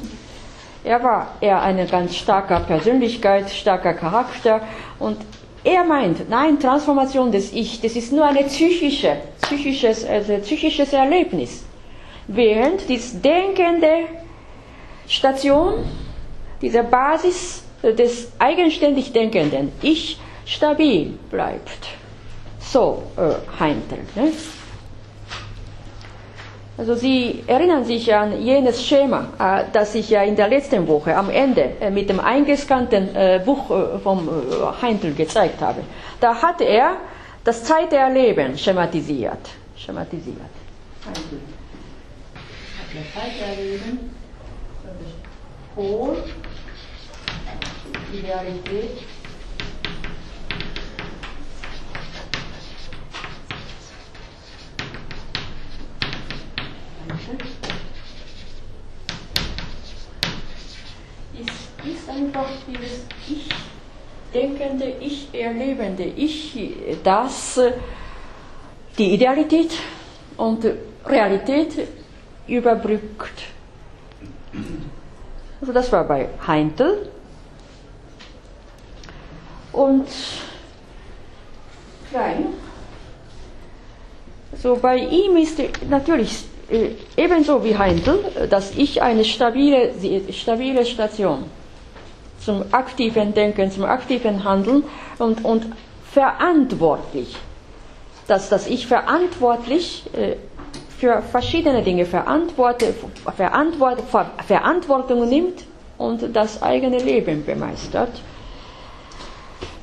[0.85, 4.61] Er war eher eine ganz starke Persönlichkeit, starker Charakter
[4.99, 5.19] und
[5.65, 11.65] er meint, nein, Transformation des Ich, das ist nur ein psychische, psychisches, also psychisches Erlebnis.
[12.27, 14.07] Während die denkende
[15.09, 15.85] Station,
[16.61, 21.89] diese Basis des eigenständig Denkenden, Ich stabil bleibt.
[22.61, 24.01] So äh, Heindel.
[24.15, 24.33] Ne?
[26.79, 31.17] Also Sie erinnern sich an jenes Schema, äh, das ich ja in der letzten Woche
[31.17, 33.67] am Ende äh, mit dem eingescannten äh, Buch
[34.05, 34.29] vom
[34.81, 35.81] Heindl gezeigt habe.
[36.21, 36.99] Da hat er
[37.43, 39.41] das Zeiterleben schematisiert.
[39.77, 40.37] Schematisiert.
[41.05, 41.41] Heindl.
[42.95, 44.11] Das Zeiterleben,
[45.75, 46.17] Pol,
[48.13, 48.99] Idealität,
[61.39, 63.49] ist, ist einfach dieses Ich
[64.33, 66.57] denkende, Ich erlebende, Ich,
[67.03, 67.61] das
[68.99, 69.71] die Idealität
[70.37, 70.67] und
[71.07, 71.89] Realität
[72.47, 73.43] überbrückt.
[75.61, 77.11] Also das war bei Heintel.
[79.73, 80.09] Und
[82.11, 82.47] Klein.
[84.57, 86.48] So bei ihm ist natürlich äh,
[87.17, 88.19] ebenso wie Heindl,
[88.51, 89.93] dass ich eine stabile,
[90.33, 91.45] stabile Station
[92.41, 94.85] zum aktiven Denken, zum aktiven Handeln
[95.19, 95.67] und, und
[96.11, 97.37] verantwortlich,
[98.27, 100.37] dass das Ich verantwortlich äh,
[100.99, 102.95] für verschiedene Dinge Verantwortung
[105.29, 105.65] nimmt
[105.97, 108.11] und das eigene Leben bemeistert.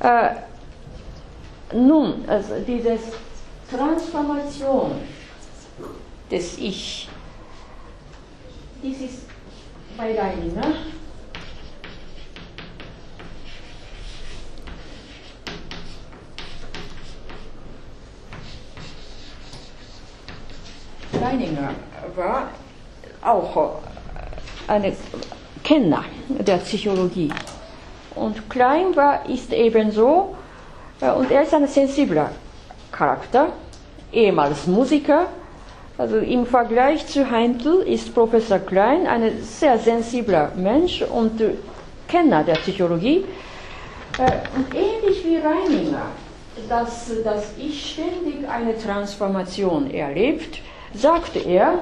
[0.00, 0.30] Äh,
[1.74, 2.98] nun, also diese
[3.70, 4.92] Transformation
[6.30, 7.08] des Ich.
[8.82, 9.22] Dies ist
[9.96, 10.74] bei Leininger.
[21.20, 21.70] Leininger
[22.14, 22.50] war
[23.22, 23.80] auch
[24.68, 24.96] ein
[25.62, 27.32] Kenner der Psychologie.
[28.14, 30.36] Und Klein war, ist ebenso,
[31.00, 32.30] äh, und er ist ein sensibler
[32.90, 33.48] Charakter,
[34.12, 35.26] ehemals Musiker,
[35.98, 41.40] also im Vergleich zu Heintl ist Professor Klein ein sehr sensibler Mensch und
[42.06, 43.24] Kenner der Psychologie.
[44.18, 46.06] Äh, und ähnlich wie Reininger,
[46.68, 50.60] dass, dass ich ständig eine Transformation erlebt,
[50.94, 51.80] sagte er,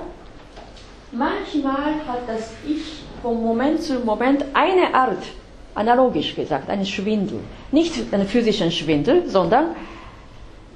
[1.12, 5.22] manchmal hat das Ich vom Moment zu Moment eine Art,
[5.74, 7.40] analogisch gesagt, einen Schwindel.
[7.72, 9.74] Nicht einen physischen Schwindel, sondern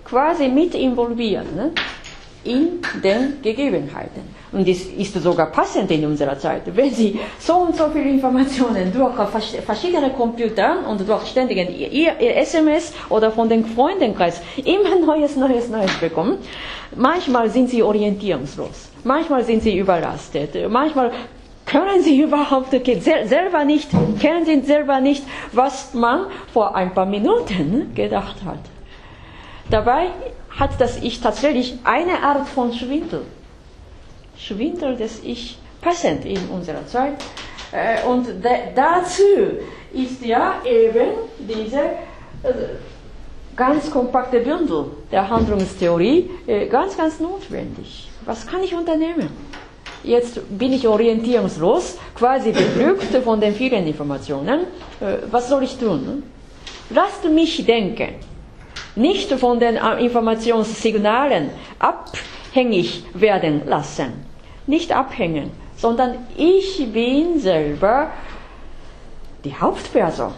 [0.04, 1.54] quasi mit involviert.
[1.54, 1.72] Ne?
[2.44, 4.22] In den Gegebenheiten.
[4.52, 6.62] Und das ist sogar passend in unserer Zeit.
[6.74, 9.14] Wenn Sie so und so viele Informationen durch
[9.64, 11.68] verschiedene Computer und durch ständigen
[12.18, 16.38] SMS oder von den Freundenkreis immer Neues, Neues, Neues bekommen,
[16.96, 21.10] manchmal sind Sie orientierungslos, manchmal sind Sie überlastet, manchmal
[21.66, 27.92] können Sie überhaupt selber nicht, kennen Sie selber nicht, was man vor ein paar Minuten
[27.94, 28.60] gedacht hat.
[29.70, 30.06] Dabei
[30.58, 33.22] hat das Ich tatsächlich eine Art von Schwindel.
[34.36, 37.14] Schwindel des Ich passend in unserer Zeit.
[37.72, 38.26] Äh, und
[38.74, 39.22] dazu
[39.92, 42.52] ist ja eben diese äh,
[43.56, 48.10] ganz kompakte Bündel der Handlungstheorie äh, ganz, ganz notwendig.
[48.24, 49.30] Was kann ich unternehmen?
[50.02, 54.60] Jetzt bin ich orientierungslos, quasi beglückt von den vielen Informationen.
[55.28, 56.22] Was soll ich tun?
[56.90, 58.14] Lasst mich denken
[58.96, 64.24] nicht von den äh, Informationssignalen abhängig werden lassen.
[64.66, 68.10] Nicht abhängen, sondern ich bin selber
[69.44, 70.32] die Hauptperson.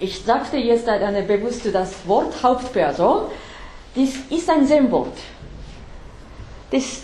[0.00, 0.86] Ich sagte jetzt
[1.26, 3.22] bewusst das Wort Hauptperson.
[3.96, 5.16] Dies ist ein Zen-Wort.
[6.70, 7.02] Das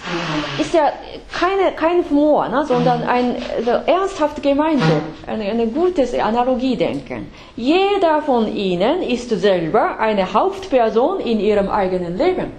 [0.59, 0.93] ist ja
[1.33, 7.29] keine, kein Humor, ne, sondern ein also ernsthaft gemeinte, eine, eine gutes Analogiedenken.
[7.57, 12.53] Jeder von ihnen ist selber eine Hauptperson in ihrem eigenen Leben.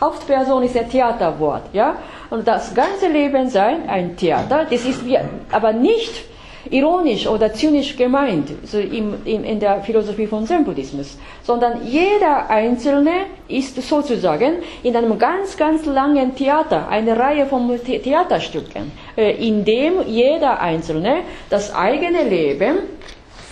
[0.00, 1.96] Hauptperson ist ein Theaterwort, ja,
[2.30, 4.64] und das ganze Leben sein ein Theater.
[4.70, 5.18] Das ist wie,
[5.50, 6.31] aber nicht
[6.70, 13.26] ironisch oder zynisch gemeint, so in, in, in der Philosophie von Zen-Buddhismus, sondern jeder Einzelne
[13.48, 19.64] ist sozusagen in einem ganz, ganz langen Theater, eine Reihe von The Theaterstücken, äh, in
[19.64, 22.78] dem jeder Einzelne das eigene Leben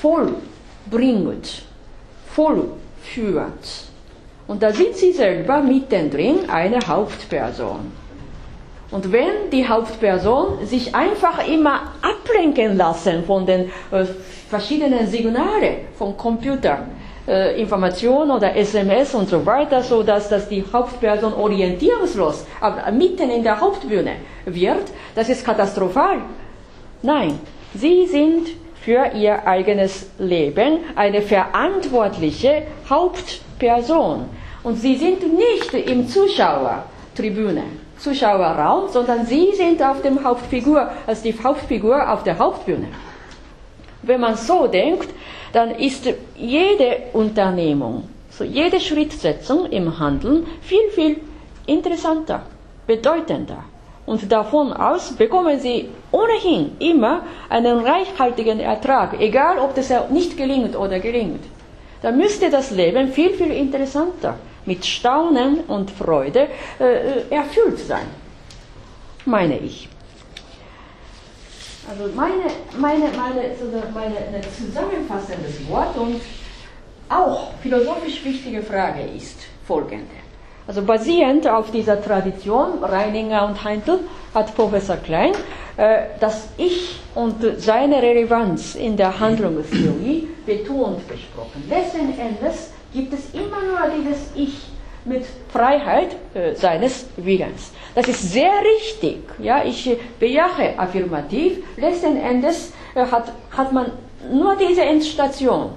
[0.01, 1.63] vollbringt,
[2.27, 3.91] vollführt.
[4.47, 8.00] Und da sind sie selber mittendrin eine Hauptperson.
[8.91, 14.05] Und wenn die Hauptperson sich einfach immer ablenken lassen von den äh,
[14.49, 16.87] verschiedenen Signalen vom Computer,
[17.29, 23.31] äh, Information oder SMS und so weiter, so dass, dass die Hauptperson orientierungslos äh, mitten
[23.31, 24.15] in der Hauptbühne
[24.47, 26.23] wird, das ist katastrophal.
[27.03, 27.39] Nein,
[27.75, 28.49] sie sind
[28.83, 34.25] für ihr eigenes Leben eine verantwortliche Hauptperson.
[34.63, 37.63] Und sie sind nicht im Zuschauertribüne.
[38.01, 42.89] Zuschauerraum, sondern sie sind auf dem Hauptfigur, als die Hauptfigur auf der Hauptbühne.
[44.03, 45.11] Wenn man so denkt,
[45.53, 51.21] dann ist jede Unternehmung, so jede Schrittsetzung im Handeln viel, viel
[51.67, 52.43] interessanter,
[52.87, 53.65] bedeutender.
[54.07, 60.75] Und davon aus bekommen sie ohnehin immer einen reichhaltigen Ertrag, egal ob das nicht gelingt
[60.75, 61.45] oder gelingt.
[62.03, 64.37] Da müsste das Leben viel, viel interessanter
[64.67, 66.49] mit Staunen und Freude
[66.79, 68.07] äh, erfüllt sein,
[69.25, 69.89] meine ich.
[71.89, 72.45] Also meine,
[72.79, 73.49] meine, meine,
[73.93, 76.21] meine ein zusammenfassendes Wort und
[77.09, 80.21] auch philosophisch wichtige Frage ist folgende.
[80.69, 84.01] Also basierend auf dieser Tradition Reininger und Heintel
[84.33, 85.33] hat Professor Klein
[85.77, 91.65] äh, das Ich und seine Relevanz in der Handlungstheorie betont besprochen.
[91.69, 94.71] Letzten Endes gibt es immer nur dieses Ich
[95.05, 97.73] mit Freiheit äh, seines Willens.
[97.95, 99.19] Das ist sehr richtig.
[99.39, 101.59] Ja, ich bejahe affirmativ.
[101.77, 103.93] Letzten Endes äh, hat, hat man
[104.31, 105.71] nur diese Endstation.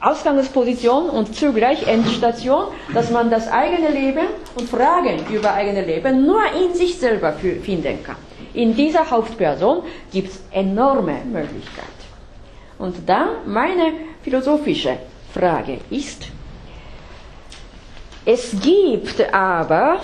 [0.00, 4.26] Ausgangsposition und zugleich Endstation, dass man das eigene Leben
[4.56, 8.16] und Fragen über eigene Leben nur in sich selber finden kann.
[8.52, 11.88] In dieser Hauptperson gibt es enorme Möglichkeiten.
[12.78, 14.98] Und dann meine philosophische
[15.32, 16.26] Frage ist,
[18.24, 20.00] es gibt aber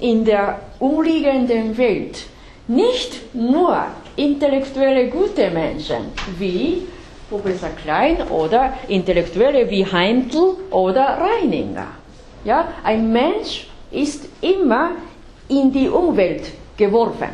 [0.00, 2.24] in der umliegenden Welt
[2.68, 3.86] nicht nur
[4.16, 6.82] intellektuelle gute Menschen wie
[7.30, 11.88] Professor Klein oder Intellektuelle wie Heintl oder Reininger.
[12.44, 14.92] Ja, ein Mensch ist immer
[15.48, 17.30] in die Umwelt geworfen.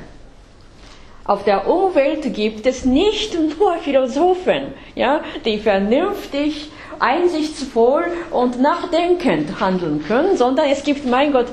[1.25, 6.71] Auf der Umwelt gibt es nicht nur Philosophen, ja, die vernünftig
[7.03, 11.49] einsichtsvoll und nachdenkend handeln können, sondern es gibt, mein Gott,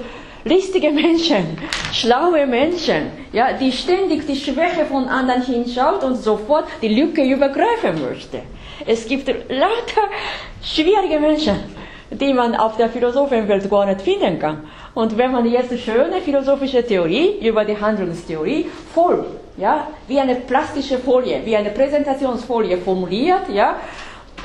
[0.45, 1.58] listige Menschen,
[1.91, 8.02] schlaue Menschen, ja, die ständig die Schwäche von anderen hinschaut und sofort die Lücke übergreifen
[8.08, 8.41] möchte.
[8.86, 10.08] Es gibt lauter
[10.64, 11.56] schwierige Menschen,
[12.12, 14.64] die man auf der Philosophenwelt gar nicht finden kann.
[14.93, 19.26] Und wenn man jetzt schöne philosophische Theorie über die Handlungstheorie voll,
[19.58, 23.76] ja, wie eine plastische Folie, wie eine Präsentationsfolie formuliert, ja,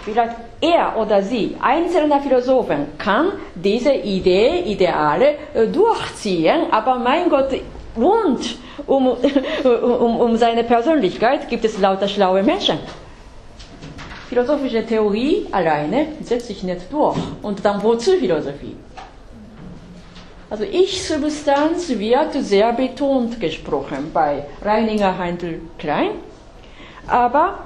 [0.04, 7.50] vielleicht er oder sie, einzelner Philosophen, kann diese Idee, Ideale äh, durchziehen, aber mein Gott,
[7.96, 8.56] rund
[8.86, 9.06] um,
[9.64, 12.78] um, um seine Persönlichkeit gibt es lauter schlaue Menschen.
[14.28, 17.16] Philosophische Theorie alleine setzt sich nicht durch.
[17.42, 18.74] Und dann wozu Philosophie?
[20.50, 26.10] Also Ich-Substanz wird sehr betont gesprochen bei Reininger Heindl Klein.
[27.06, 27.58] Aber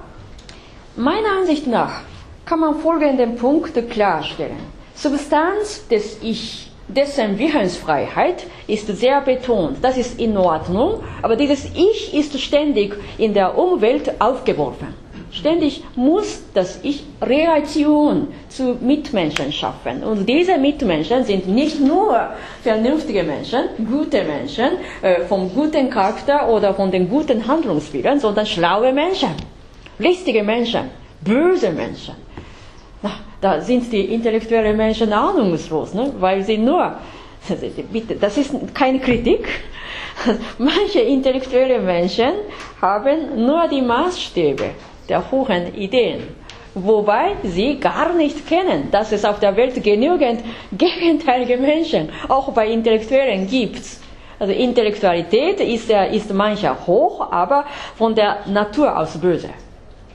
[0.97, 2.03] meiner Ansicht nach
[2.49, 4.57] kann man folgenden Punkte klarstellen.
[4.95, 9.77] Substanz des Ich, dessen Willensfreiheit ist sehr betont.
[9.83, 14.95] Das ist in Ordnung, aber dieses Ich ist ständig in der Umwelt aufgeworfen.
[15.31, 20.03] Ständig muss das Ich Reaktion zu Mitmenschen schaffen.
[20.03, 22.31] Und diese Mitmenschen sind nicht nur
[22.63, 24.71] vernünftige Menschen, gute Menschen,
[25.03, 29.35] äh, vom guten Charakter oder von den guten Handlungswillen, sondern schlaue Menschen,
[29.99, 30.85] listige Menschen,
[31.21, 32.15] böse Menschen.
[33.41, 36.13] Da sind die intellektuellen Menschen ahnungslos, ne?
[36.19, 36.95] weil sie nur,
[37.93, 39.47] bitte, das ist keine Kritik.
[40.59, 42.33] Manche intellektuelle Menschen
[42.83, 44.71] haben nur die Maßstäbe
[45.09, 46.29] der hohen Ideen,
[46.75, 50.43] wobei sie gar nicht kennen, dass es auf der Welt genügend
[50.73, 53.85] gegenteilige Menschen auch bei Intellektuellen gibt.
[54.41, 57.65] Also Intellektualität ist, ist mancher hoch, aber
[57.97, 59.51] von der Natur aus böse.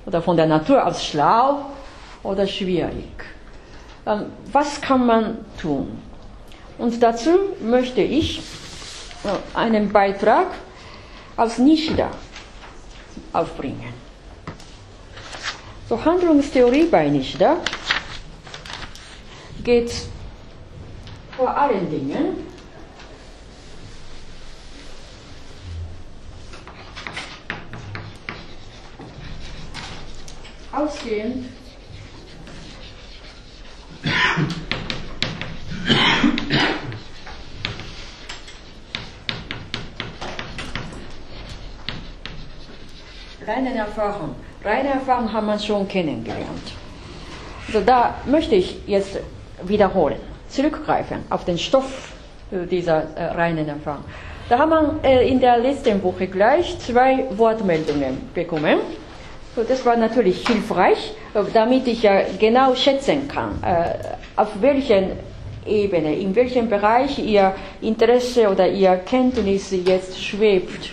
[0.05, 1.59] Oder von der Natur aus schlau
[2.23, 3.11] oder schwierig.
[4.51, 5.97] Was kann man tun?
[6.77, 7.29] Und dazu
[7.61, 8.39] möchte ich
[9.23, 10.47] äh, einen Beitrag
[11.37, 12.09] aus Nishida
[13.31, 13.93] aufbringen.
[15.87, 17.57] So Handlungstheorie bei Nishida
[19.63, 19.91] geht
[21.37, 22.47] vor allen Dingen
[30.71, 31.45] ausgehend
[43.47, 44.35] reine Erfahrung.
[44.63, 46.73] Reine Erfahrung haben wir schon kennengelernt.
[47.67, 49.19] Also da möchte ich jetzt
[49.63, 50.17] wiederholen,
[50.49, 52.13] zurückgreifen auf den Stoff
[52.51, 54.03] dieser äh, reinen Erfahrung.
[54.49, 58.80] Da haben wir äh, in der letzten Woche gleich zwei Wortmeldungen bekommen.
[59.55, 61.13] Das war natürlich hilfreich,
[61.53, 63.93] damit ich ja genau schätzen kann, äh,
[64.35, 65.11] auf welchen
[65.65, 70.91] Ebene, in welchem Bereich Ihr Interesse oder Ihr Kenntnis jetzt schwebt.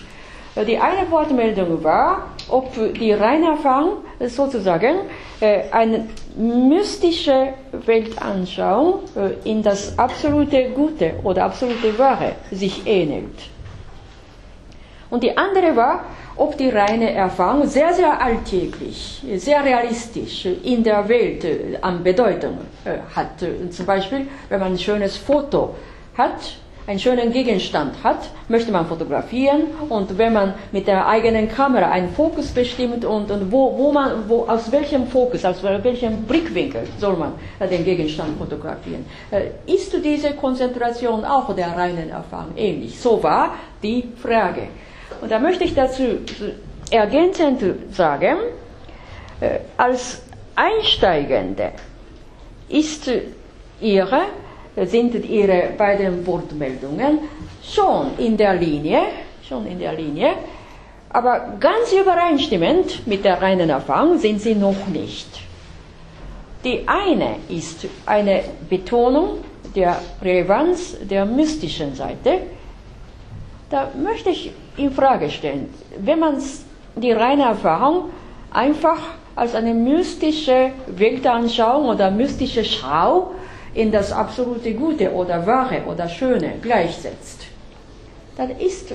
[0.57, 4.97] Die eine Wortmeldung war, ob die Reinerfahrung sozusagen
[5.41, 13.39] äh, eine mystische Weltanschauung äh, in das absolute Gute oder absolute Wahre sich ähnelt.
[15.09, 16.05] Und die andere war,
[16.41, 22.59] ob die reine Erfahrung sehr, sehr alltäglich, sehr realistisch in der Welt äh, an Bedeutung
[23.15, 23.45] hat.
[23.71, 25.75] Zum Beispiel, wenn man ein schönes Foto
[26.17, 26.57] hat,
[26.87, 32.11] einen schönen Gegenstand hat, möchte man fotografieren und wenn man mit der eigenen Kamera einen
[32.11, 37.17] Fokus bestimmt und, und wo, wo man, wo, aus welchem Fokus, aus welchem Blickwinkel soll
[37.17, 37.35] man
[37.71, 39.05] den Gegenstand fotografieren.
[39.31, 42.99] Äh, ist diese Konzentration auch der reinen Erfahrung ähnlich?
[42.99, 44.69] So war die Frage.
[45.21, 46.19] Und da möchte ich dazu
[46.91, 47.63] ergänzend
[47.95, 48.37] sagen,
[49.41, 50.23] äh, als
[50.55, 51.73] Einsteigende
[52.69, 53.11] ist
[53.81, 54.23] ihre
[54.87, 57.19] sind Ihre beiden Wortmeldungen
[57.63, 59.01] schon in der Linie,
[59.47, 60.35] schon in der Linie,
[61.11, 65.29] aber ganz übereinstimmend mit der reinen Erfahrung sind sie noch nicht.
[66.65, 69.39] Die eine ist eine Betonung
[69.75, 72.43] der Relevanz der mystischen Seite.
[73.71, 76.37] Da möchte ich in Frage stellen, wenn man
[76.97, 78.11] die reine Erfahrung
[78.53, 78.99] einfach
[79.37, 83.33] als eine mystische Weltanschauung oder mystische Schau
[83.75, 87.47] in das absolute Gute oder Wahre oder Schöne gleichsetzt,
[88.37, 88.93] dann ist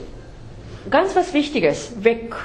[0.89, 2.35] ganz was Wichtiges weg.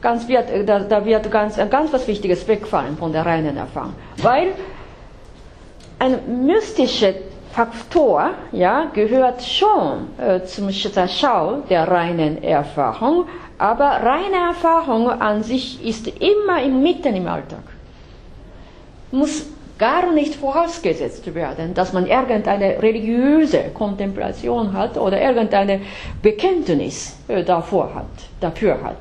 [0.00, 3.94] Ganz wird, da, da wird ganz, ganz was Wichtiges wegfallen von der reinen Erfahrung.
[4.16, 4.48] Weil
[6.00, 7.12] ein mystischer
[7.52, 13.26] Faktor ja, gehört schon äh, zum, Schau der reinen Erfahrung,
[13.58, 17.64] aber reine Erfahrung an sich ist immer mitten im Alltag.
[19.10, 19.46] Muss
[19.78, 25.82] gar nicht vorausgesetzt werden, dass man irgendeine religiöse Kontemplation hat oder irgendeine
[26.22, 28.06] Bekenntnis äh, davor hat,
[28.40, 28.96] dafür hat.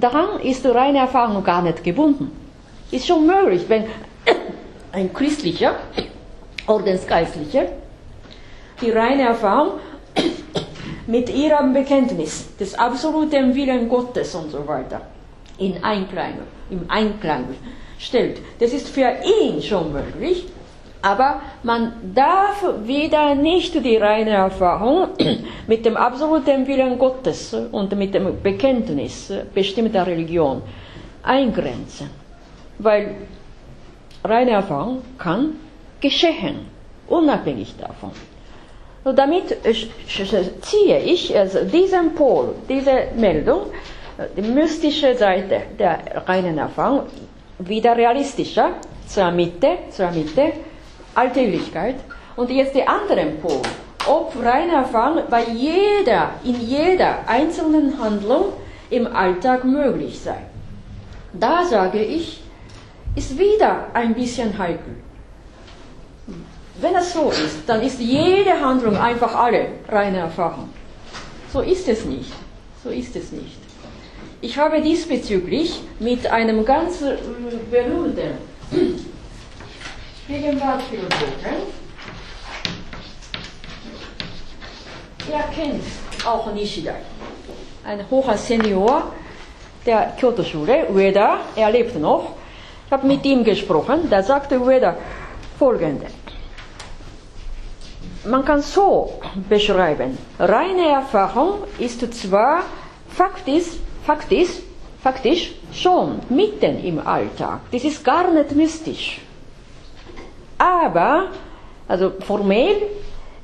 [0.00, 2.32] Daran ist reine Erfahrung gar nicht gebunden.
[2.90, 3.84] Ist schon möglich, wenn
[4.90, 5.76] ein christlicher
[6.66, 7.66] Ordensgeistlicher
[8.80, 9.78] die reine Erfahrung
[11.06, 15.00] mit ihrem Bekenntnis des absoluten Willen Gottes und so weiter
[15.58, 16.34] in Einklang,
[16.70, 17.44] im Einklang
[17.98, 18.40] stellt.
[18.58, 20.46] Das ist für ihn schon möglich,
[21.02, 25.08] aber man darf wieder nicht die reine Erfahrung
[25.66, 30.62] mit dem absoluten Willen Gottes und mit dem Bekenntnis bestimmter Religion
[31.22, 32.10] eingrenzen,
[32.78, 33.16] weil
[34.24, 35.56] reine Erfahrung kann
[36.02, 36.66] geschehen,
[37.08, 38.10] unabhängig davon.
[39.04, 39.56] Und damit
[40.60, 43.62] ziehe ich also diesen Pol, diese Meldung,
[44.36, 47.06] die mystische Seite der reinen Erfahrung
[47.58, 48.70] wieder realistischer
[49.06, 50.52] zur Mitte, zur Mitte,
[51.14, 51.96] Alltäglichkeit.
[52.36, 53.60] Und jetzt die anderen Pol.
[54.08, 58.52] Ob reine Erfahrung bei jeder, in jeder einzelnen Handlung
[58.90, 60.38] im Alltag möglich sei.
[61.32, 62.42] Da sage ich,
[63.14, 65.01] ist wieder ein bisschen heikel.
[66.82, 70.68] Wenn es so ist, dann ist jede Handlung einfach alle reine Erfahrung.
[71.52, 72.32] So ist es nicht.
[72.82, 73.58] So ist es nicht.
[74.40, 76.98] Ich habe diesbezüglich mit einem ganz
[77.70, 78.32] berühmten
[80.26, 81.58] Gegenwartsphilosophen,
[85.30, 85.84] er kennt
[86.26, 86.94] auch Nishida,
[87.84, 89.12] ein hoher Senior
[89.86, 92.34] der Kyoto-Schule, Ueda, er lebt noch.
[92.86, 94.96] Ich habe mit ihm gesprochen, da sagte Ueda
[95.56, 96.06] folgende.
[98.24, 100.18] Man kann so beschreiben.
[100.38, 102.62] Reine Erfahrung ist zwar
[103.08, 104.60] faktisch, faktisch,
[105.02, 107.60] faktisch schon mitten im Alltag.
[107.70, 109.20] Das ist gar nicht mystisch.
[110.58, 111.28] Aber,
[111.88, 112.76] also formell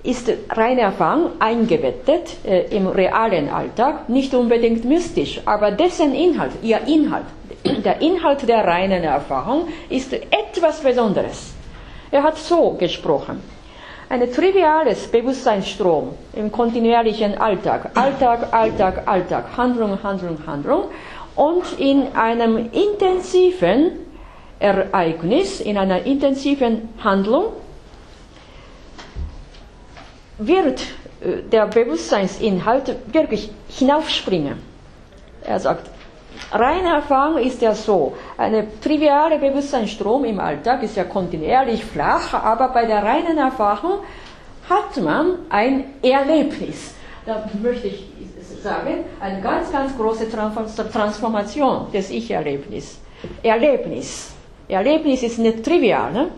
[0.05, 6.81] ist reine Erfahrung eingebettet äh, im realen Alltag, nicht unbedingt mystisch, aber dessen Inhalt, ihr
[6.87, 7.27] Inhalt,
[7.65, 11.53] der Inhalt der reinen Erfahrung ist etwas Besonderes.
[12.11, 13.43] Er hat so gesprochen.
[14.11, 20.85] Ein triviales Bewusstseinsstrom im kontinuierlichen Alltag, Alltag, Alltag, Alltag, Handlung, Handlung, Handlung.
[21.37, 23.93] Und in einem intensiven
[24.59, 27.53] Ereignis, in einer intensiven Handlung
[30.39, 30.81] wird
[31.21, 34.57] äh, der Bewusstseinsinhalt wirklich hinaufspringen.
[35.45, 35.91] Er sagt,
[36.53, 42.69] reine Erfahrung ist ja so, eine triviale Bewusstseinsstrom im Alltag ist ja kontinuierlich flach, aber
[42.69, 44.01] bei der reinen Erfahrung
[44.69, 46.95] hat man ein Erlebnis.
[47.25, 48.07] Da möchte ich
[48.63, 53.01] sagen, eine ganz, ganz große Transformation des Ich-Erlebnisses.
[53.43, 54.33] Erlebnis.
[54.69, 56.13] Erlebnis ist nicht trivial.
[56.13, 56.29] Ne?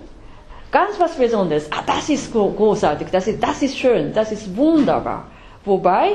[0.71, 1.69] Ganz was Besonderes.
[1.71, 5.27] Ah, das ist großartig, das ist, das ist schön, das ist wunderbar.
[5.65, 6.13] Wobei,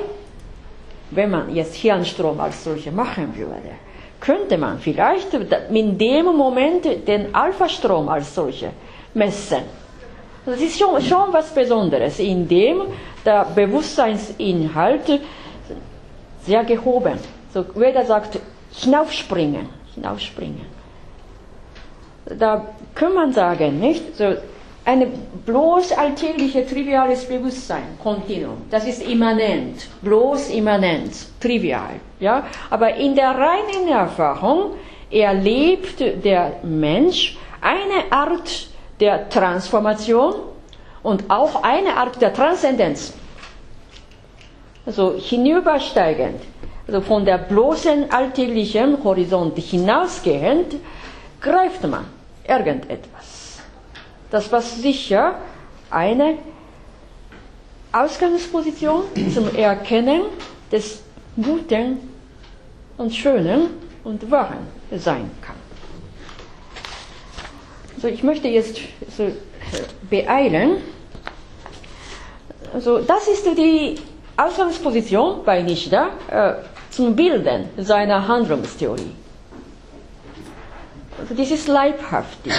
[1.12, 3.85] wenn man jetzt Hirnstrom als solche machen würde,
[4.20, 8.72] könnte man vielleicht in dem Moment den Alphastrom als solche
[9.14, 9.64] messen.
[10.46, 12.84] Das ist schon, schon was Besonderes, indem
[13.26, 15.20] der Bewusstseinsinhalt
[16.44, 17.18] sehr gehoben.
[17.54, 18.40] So, wer sagt,
[18.72, 20.76] hinaufspringen, hinaufspringen
[22.26, 24.16] da kann man sagen, nicht?
[24.18, 24.36] So
[24.86, 25.08] eine
[25.46, 32.00] bloß alltägliche, triviales Bewusstsein, Kontinuum, das ist immanent, bloß immanent, trivial.
[32.20, 32.46] Ja?
[32.70, 34.76] Aber in der reinen Erfahrung
[35.10, 38.68] erlebt der Mensch eine Art
[39.00, 40.36] der Transformation
[41.02, 43.14] und auch eine Art der Transzendenz.
[44.86, 46.42] Also hinübersteigend,
[46.88, 50.76] also von der bloßen alltäglichen Horizont hinausgehend,
[51.42, 52.06] greift man
[52.48, 53.15] irgendetwas.
[54.32, 55.36] Das war sicher
[55.90, 56.38] eine
[57.92, 59.04] Ausgangsposition
[59.34, 60.24] zum Erkennen
[60.72, 61.02] des
[61.42, 62.00] Guten
[62.98, 63.68] und Schönen
[64.04, 65.56] und Wahren sein kann.
[67.96, 68.78] Also ich möchte jetzt
[69.16, 69.32] so
[70.10, 70.78] beeilen.
[72.74, 73.96] Also das ist die
[74.38, 76.54] Ausgangsposition bei Nishida äh,
[76.92, 79.12] zum Bilden seiner Handlungstheorie.
[81.20, 82.54] Also das ist leibhaftig.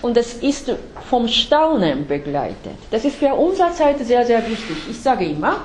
[0.00, 0.72] Und es ist
[1.08, 2.78] vom Staunen begleitet.
[2.90, 4.76] Das ist für unsere Zeit sehr, sehr wichtig.
[4.88, 5.56] Ich sage immer,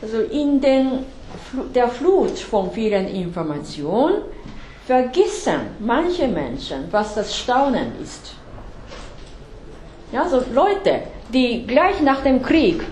[0.00, 1.04] also in den,
[1.74, 4.22] der Flut von vielen Informationen
[4.86, 8.34] vergessen manche Menschen, was das Staunen ist.
[10.12, 11.02] Ja, so Leute,
[11.32, 12.82] die gleich nach dem Krieg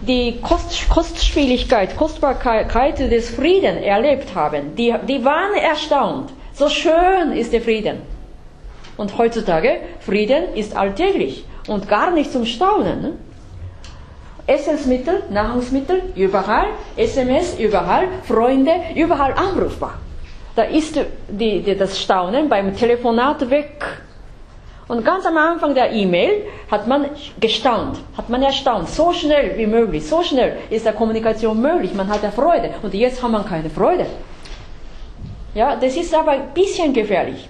[0.00, 6.30] die Kost, Kostspieligkeit, Kostbarkeit des Friedens erlebt haben, die, die waren erstaunt.
[6.52, 8.15] So schön ist der Frieden.
[8.96, 13.02] Und heutzutage, Frieden ist alltäglich und gar nicht zum Staunen.
[13.02, 13.12] Ne?
[14.46, 19.94] Essensmittel, Nahrungsmittel, überall, SMS, überall, Freunde, überall anrufbar.
[20.54, 20.96] Da ist
[21.28, 23.84] die, die, das Staunen beim Telefonat weg.
[24.88, 27.06] Und ganz am Anfang der E-Mail hat man
[27.40, 32.08] gestaunt, hat man erstaunt, so schnell wie möglich, so schnell ist der Kommunikation möglich, man
[32.08, 32.70] hat ja Freude.
[32.82, 34.06] Und jetzt hat man keine Freude.
[35.54, 37.48] Ja, das ist aber ein bisschen gefährlich,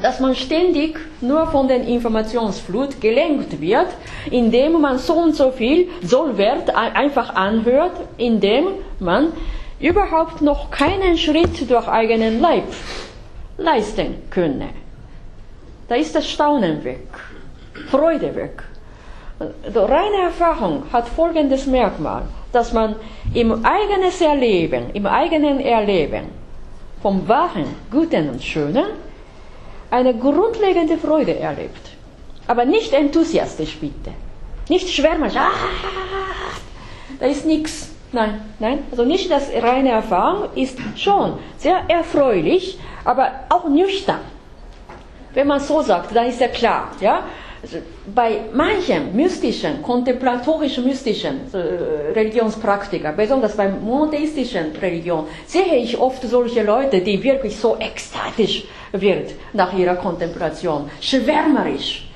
[0.00, 3.88] dass man ständig nur von der Informationsflut gelenkt wird,
[4.30, 8.66] indem man so und so viel Sollwert einfach anhört, indem
[9.00, 9.32] man
[9.80, 12.64] überhaupt noch keinen Schritt durch eigenen Leib
[13.56, 14.70] leisten könne.
[15.88, 17.08] Da ist das Staunen weg,
[17.90, 18.62] Freude weg.
[19.40, 22.22] Die reine Erfahrung hat folgendes Merkmal,
[22.52, 22.96] dass man
[23.34, 26.24] im eigenen Erleben, im eigenen Erleben
[27.00, 28.86] vom Wahren, Guten und Schönen
[29.90, 31.90] eine grundlegende Freude erlebt.
[32.46, 34.12] Aber nicht enthusiastisch bitte.
[34.68, 35.36] Nicht schwärmerisch.
[35.36, 35.50] Ah,
[37.20, 37.94] da ist nichts.
[38.12, 38.84] Nein, nein.
[38.90, 44.20] Also nicht das reine Erfahrung ist schon sehr erfreulich, aber auch nüchtern.
[45.34, 46.90] Wenn man so sagt, dann ist ja klar.
[47.00, 47.24] Ja?
[47.60, 47.78] Also
[48.14, 56.62] bei manchen mystischen, kontemplatorischen mystischen äh, Religionspraktiker, besonders bei monotheistischen Religion, sehe ich oft solche
[56.62, 62.08] Leute, die wirklich so ekstatisch wird nach ihrer Kontemplation, schwärmerisch.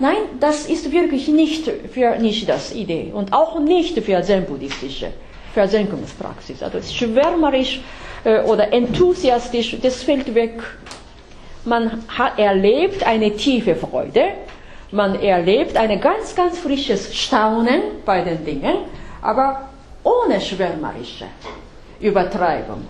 [0.00, 5.08] Nein, das ist wirklich nicht für nicht das Idee und auch nicht für zen-buddhistische
[5.54, 6.62] Versenkungspraxis.
[6.62, 7.80] Also schwärmerisch
[8.24, 10.60] äh, oder enthusiastisch, das fällt weg.
[11.64, 12.04] Man
[12.36, 14.24] erlebt eine tiefe Freude
[14.90, 18.76] Man erlebt ein ganz, ganz frisches Staunen bei den Dingen,
[19.20, 19.68] aber
[20.02, 21.26] ohne schwärmerische
[22.00, 22.86] Übertreibung,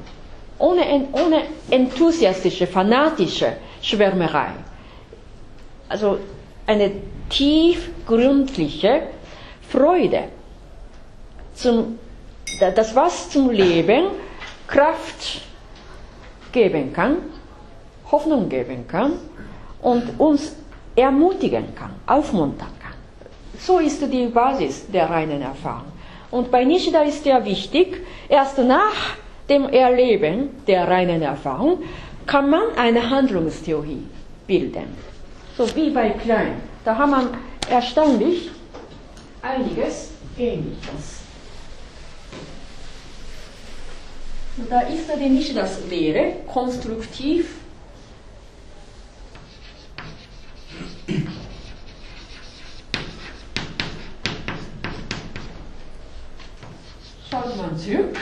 [0.59, 4.51] ohne, ohne enthusiastische, fanatische Schwärmerei.
[5.89, 6.19] Also
[6.67, 6.93] eine
[7.29, 9.03] tiefgründliche
[9.69, 10.25] Freude,
[11.55, 11.99] zum,
[12.61, 14.07] das was zum Leben
[14.69, 15.41] Kraft
[16.53, 17.17] geben kann,
[18.13, 19.15] Hoffnung geben kann
[19.83, 20.55] und uns
[20.99, 22.99] ermutigen kann, aufmuntern kann.
[23.59, 25.93] So ist die Basis der reinen Erfahrung.
[26.31, 29.17] Und bei Nishida ist ja wichtig, erst nach
[29.49, 31.79] dem Erleben der reinen Erfahrung
[32.27, 34.03] kann man eine Handlungstheorie
[34.47, 34.89] bilden.
[35.57, 36.61] So wie bei Klein.
[36.85, 37.29] Da hat man
[37.71, 38.51] erstaunlich
[39.43, 41.19] einiges Ähnliches.
[44.69, 47.57] Da ist die Nishidas Lehre konstruktiv
[57.31, 58.17] Schaut mal zurück.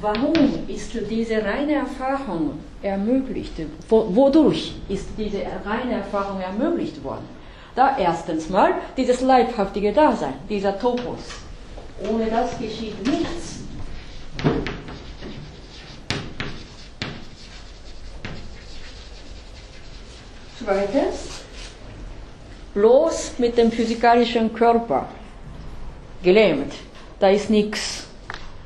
[0.00, 0.34] Warum
[0.68, 3.52] ist diese reine Erfahrung ermöglicht?
[3.88, 7.24] Wodurch ist diese reine Erfahrung ermöglicht worden?
[7.74, 11.20] Da erstens mal dieses leibhaftige Dasein, dieser Topos.
[12.10, 13.51] Ohne das geschieht nichts.
[20.64, 21.42] Zweitens,
[22.74, 25.06] bloß mit dem physikalischen Körper
[26.22, 26.72] gelähmt,
[27.18, 28.06] da ist nichts.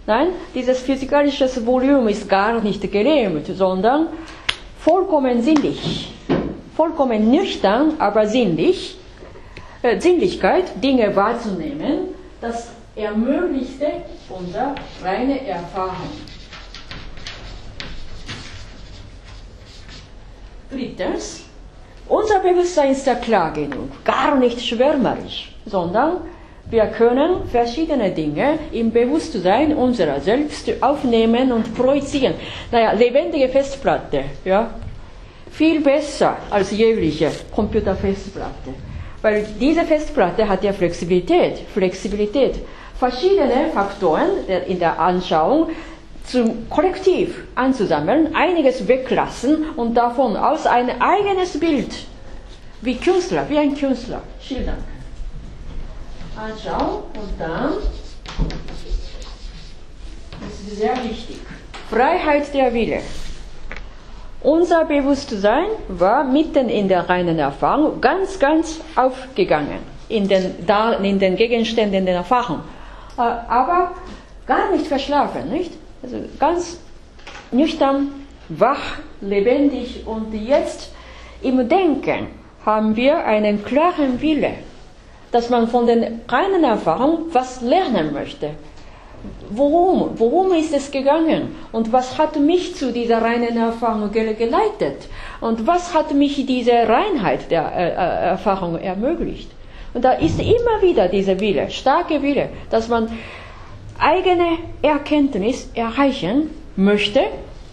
[0.07, 4.09] Nein, dieses physikalische Volumen ist gar nicht gelähmt, sondern
[4.79, 6.13] vollkommen sinnlich.
[6.77, 8.99] Vollkommen nüchtern, aber sinnlich.
[9.83, 12.09] Äh, Sinnlichkeit, Dinge wahrzunehmen,
[12.41, 16.11] das ermöglichte unsere reine Erfahrung.
[20.71, 21.46] Drittens,
[22.09, 26.19] unser Bewusstsein ist ja klar genug, gar nicht schwärmerisch, sondern
[26.69, 32.35] wir können verschiedene Dinge im Bewusstsein unserer selbst aufnehmen und projizieren.
[32.73, 34.71] Naja, lebendige Festplatte, ja,
[35.51, 38.75] viel besser als jegliche Computerfestplatte.
[39.23, 42.57] Weil diese Festplatte hat ja Flexibilität, Flexibilität.
[42.99, 44.31] Verschiedene Faktoren
[44.67, 45.69] in der Anschauung
[46.27, 51.95] zum Kollektiv anzusammeln, einiges weglassen und davon aus ein eigenes Bild,
[52.83, 54.79] wie Künstler, wie ein Künstler, schildern
[56.37, 57.73] anschauen und dann,
[60.41, 61.39] das ist sehr wichtig,
[61.91, 63.01] Freiheit der Wille.
[64.43, 69.79] Unser Bewusstsein war mitten in der reinen Erfahrung ganz, ganz aufgegangen
[70.09, 70.55] in den,
[71.03, 72.61] in den Gegenständen der Erfahrung.
[73.17, 73.93] Äh, aber
[74.47, 75.73] gar nicht verschlafen, nicht?
[76.07, 76.81] Also ganz
[77.51, 80.93] nüchtern, wach, lebendig und jetzt
[81.43, 82.29] im Denken
[82.65, 84.55] haben wir einen klaren Wille
[85.37, 88.51] dass man von den reinen Erfahrungen was lernen möchte.
[89.51, 90.13] Worum?
[90.17, 91.55] Worum ist es gegangen?
[91.73, 95.09] Und was hat mich zu dieser reinen Erfahrung geleitet?
[95.41, 99.51] Und was hat mich diese Reinheit der äh, äh, Erfahrung ermöglicht?
[99.95, 103.09] Und da ist immer wieder dieser Wille, starke Wille, dass man
[103.99, 107.21] eigene Erkenntnis erreichen möchte,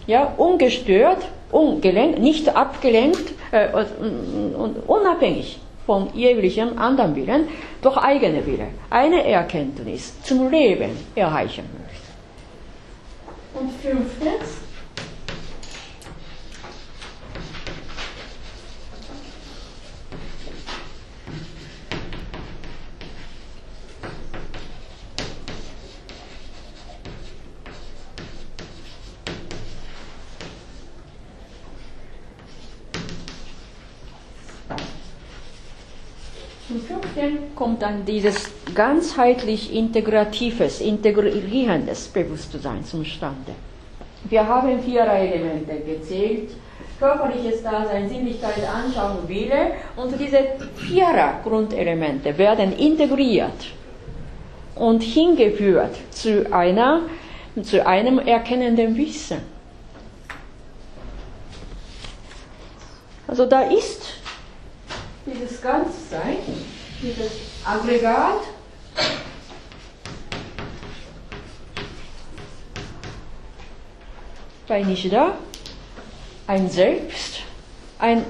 [0.06, 3.68] ja, ungestört, ungelenkt, nicht abgelenkt äh,
[4.56, 7.48] und, unabhängig von jeglichem anderen Willen
[7.82, 12.04] durch eigene Wille eine Erkenntnis zum Leben erreichen möchte.
[13.54, 14.63] Und fünftens,
[37.14, 43.52] Fünften kommt dann dieses ganzheitlich integratives, integrierendes Bewusstsein zustande.
[44.24, 46.50] Wir haben vier Elemente gezählt.
[46.98, 49.72] Körperliches Dasein, Sinnlichkeit, Anschauung, Wille.
[49.96, 50.38] Und diese
[50.76, 53.66] vier Grundelemente werden integriert
[54.74, 57.02] und hingeführt zu, einer,
[57.62, 59.38] zu einem erkennenden Wissen.
[63.26, 64.02] Also da ist
[65.26, 65.60] dieses
[67.04, 67.32] Ganzsein, dieses
[67.64, 68.40] Aggregat,
[74.66, 75.34] bei Nishida
[76.46, 77.40] ein Selbst,
[77.98, 78.24] ein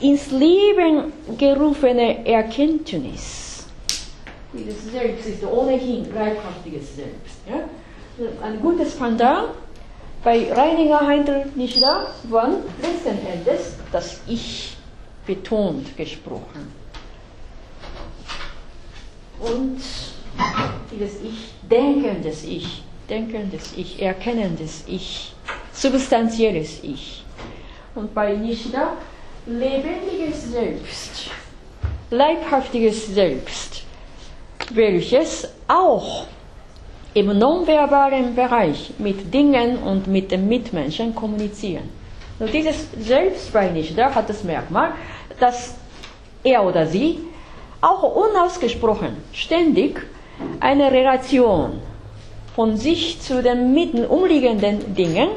[0.00, 3.66] ins Leben gerufene Erkenntnis.
[4.52, 7.38] Dieses Selbst ist ohnehin leibhaftiges Selbst.
[7.48, 7.68] Ja?
[8.44, 9.50] Ein gutes Pendant
[10.22, 14.76] bei Reininger Heindl nicht da, wann letzten Endes das Ich
[15.26, 16.79] betont gesprochen.
[19.40, 19.80] Und
[20.90, 25.34] dieses Ich, denkendes Ich, denkendes Ich, erkennendes Ich,
[25.72, 27.24] substanzielles Ich.
[27.94, 28.92] Und bei Nishida
[29.46, 31.30] lebendiges Selbst,
[32.10, 33.82] leibhaftiges Selbst,
[34.72, 36.26] welches auch
[37.14, 41.88] im nonverbalen Bereich mit Dingen und mit den Mitmenschen kommunizieren.
[42.38, 44.92] Und dieses Selbst bei Nishida hat das Merkmal,
[45.38, 45.74] dass
[46.44, 47.18] er oder sie
[47.80, 50.00] auch unausgesprochen ständig
[50.60, 51.80] eine Relation
[52.54, 55.28] von sich zu den mitten umliegenden Dingen,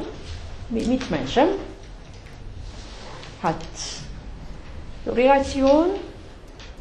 [0.70, 1.48] mit Mitmenschen,
[3.42, 3.56] hat.
[5.06, 5.90] Relation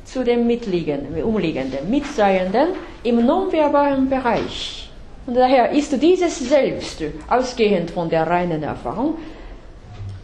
[0.06, 2.69] zu den mitliegenden, umliegenden, Mitseienden
[3.03, 4.90] im nonverbalen Bereich.
[5.26, 9.15] Und daher ist dieses Selbst, ausgehend von der reinen Erfahrung,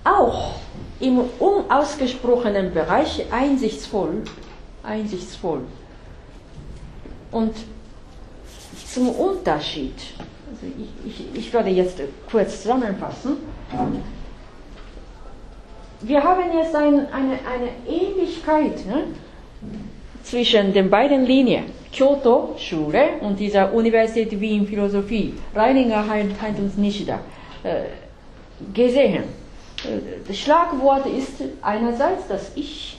[0.03, 0.55] auch
[0.99, 4.23] im unausgesprochenen Bereich einsichtsvoll,
[4.83, 5.61] einsichtsvoll.
[7.31, 7.53] Und
[8.87, 9.93] zum Unterschied,
[10.49, 10.65] also
[11.05, 13.37] ich, ich, ich werde jetzt kurz zusammenfassen.
[16.01, 19.03] Wir haben jetzt ein, eine, eine Ähnlichkeit ne,
[20.23, 27.19] zwischen den beiden Linien, Kyoto-Schule und dieser Universität Wien Philosophie, Reininger, Heinz Nishida,
[27.63, 27.83] äh,
[28.73, 29.23] gesehen.
[30.27, 32.98] Das Schlagwort ist einerseits das Ich,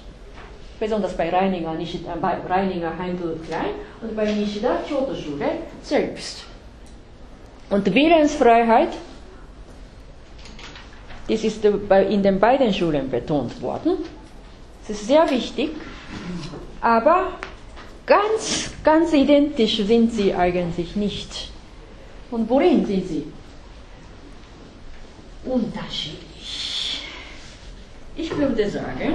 [0.81, 5.47] besonders bei Reininger, Nishida, bei Reininger Heindl Klein und bei Nishida Kyoto-Schule
[5.83, 6.45] selbst.
[7.69, 8.89] Und Willensfreiheit,
[11.29, 13.99] das ist in den beiden Schulen betont worden.
[14.89, 15.71] Das ist sehr wichtig,
[16.81, 17.35] aber
[18.07, 21.51] ganz, ganz identisch sind sie eigentlich nicht.
[22.31, 23.27] Und worin sind sie?
[25.45, 27.03] Unterschiedlich.
[28.17, 29.13] Ich würde sagen,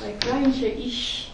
[0.00, 1.30] Bei Gleiche Ich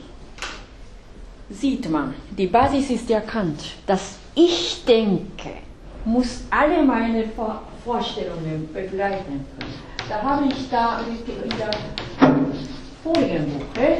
[1.61, 3.61] sieht man, die Basis ist erkannt.
[3.87, 5.51] Das Ich denke
[6.05, 9.45] muss alle meine Vor Vorstellungen begleiten.
[10.09, 11.71] Da habe ich da in der
[13.03, 13.99] vorigen Woche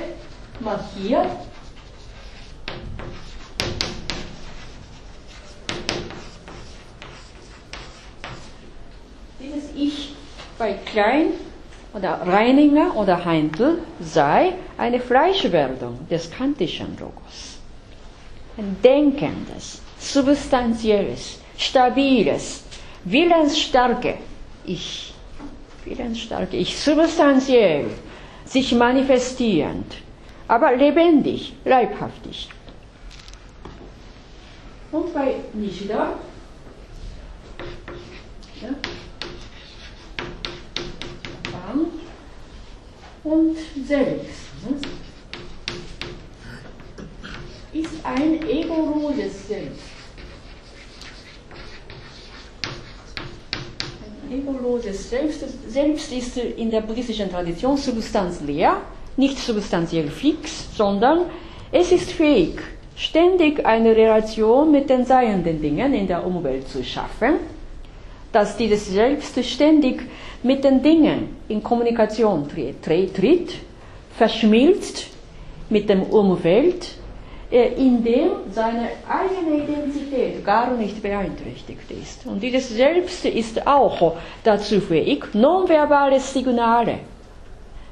[9.41, 10.15] dieses Ich
[10.59, 11.33] bei Klein
[11.93, 17.59] oder Reininger oder Heindl sei eine Fleischwerdung des kantischen Logos.
[18.57, 22.63] Ein denkendes, substanzielles, stabiles,
[23.05, 24.15] willensstarke
[24.65, 25.15] Ich.
[25.85, 27.87] Willensstarke Ich, substanziell,
[28.45, 29.95] sich manifestierend,
[30.47, 32.49] aber lebendig, leibhaftig.
[34.93, 36.15] Und bei Nishida
[38.61, 38.69] ja,
[43.25, 43.57] und
[43.87, 44.77] selbst ne,
[47.73, 49.83] ist ein egoloses Selbst.
[54.29, 58.79] Ein egoloses Selbst, Selbst ist in der buddhistischen Tradition substanzleer,
[59.17, 61.27] nicht substanziell fix, sondern
[61.71, 62.59] es ist fähig,
[62.97, 67.35] ständig eine Relation mit den seienden Dingen in der Umwelt zu schaffen,
[68.33, 70.03] dass dieses Selbst ständig
[70.43, 73.55] mit den Dingen in Kommunikation tritt,
[74.17, 75.07] verschmilzt
[75.69, 76.93] mit dem Umfeld,
[77.51, 82.27] indem seine eigene Identität gar nicht beeinträchtigt ist.
[82.27, 87.01] Und dieses Selbst ist auch dazu fähig, nonverbale Signale,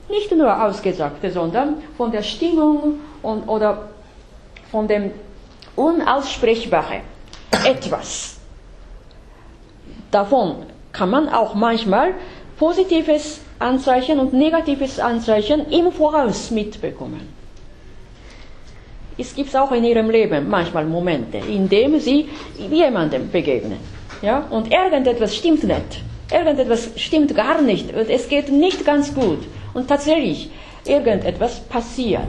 [0.08, 3.88] nicht nur ausgesagte, sondern von der Stimmung und, oder
[4.70, 5.10] von dem
[5.76, 7.00] Unaussprechbaren
[7.64, 8.36] etwas.
[10.10, 12.14] Davon kann man auch manchmal
[12.58, 17.38] positives Anzeichen und negatives Anzeichen im Voraus mitbekommen.
[19.16, 22.28] Es gibt auch in ihrem Leben manchmal Momente, in denen sie
[22.70, 23.78] jemandem begegnen.
[24.22, 24.46] Ja?
[24.50, 26.02] Und irgendetwas stimmt nicht.
[26.30, 27.92] Irgendetwas stimmt gar nicht.
[27.92, 29.40] Und es geht nicht ganz gut.
[29.74, 30.50] Und tatsächlich,
[30.86, 32.28] irgendetwas passiert.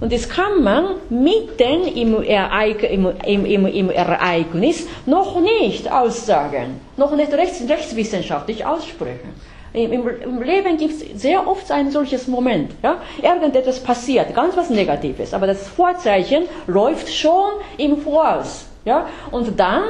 [0.00, 7.14] Und das kann man mitten im, Ereig im, im, im, Ereignis noch nicht aussagen, noch
[7.14, 9.32] nicht rechts, rechtswissenschaftlich aussprechen.
[9.72, 12.72] Im, im Leben gibt es sehr oft ein solches Moment.
[12.82, 12.98] Ja?
[13.20, 18.66] Irgendetwas passiert, ganz was Negatives, aber das Vorzeichen läuft schon im Voraus.
[18.84, 19.06] Ja?
[19.32, 19.82] Und dann,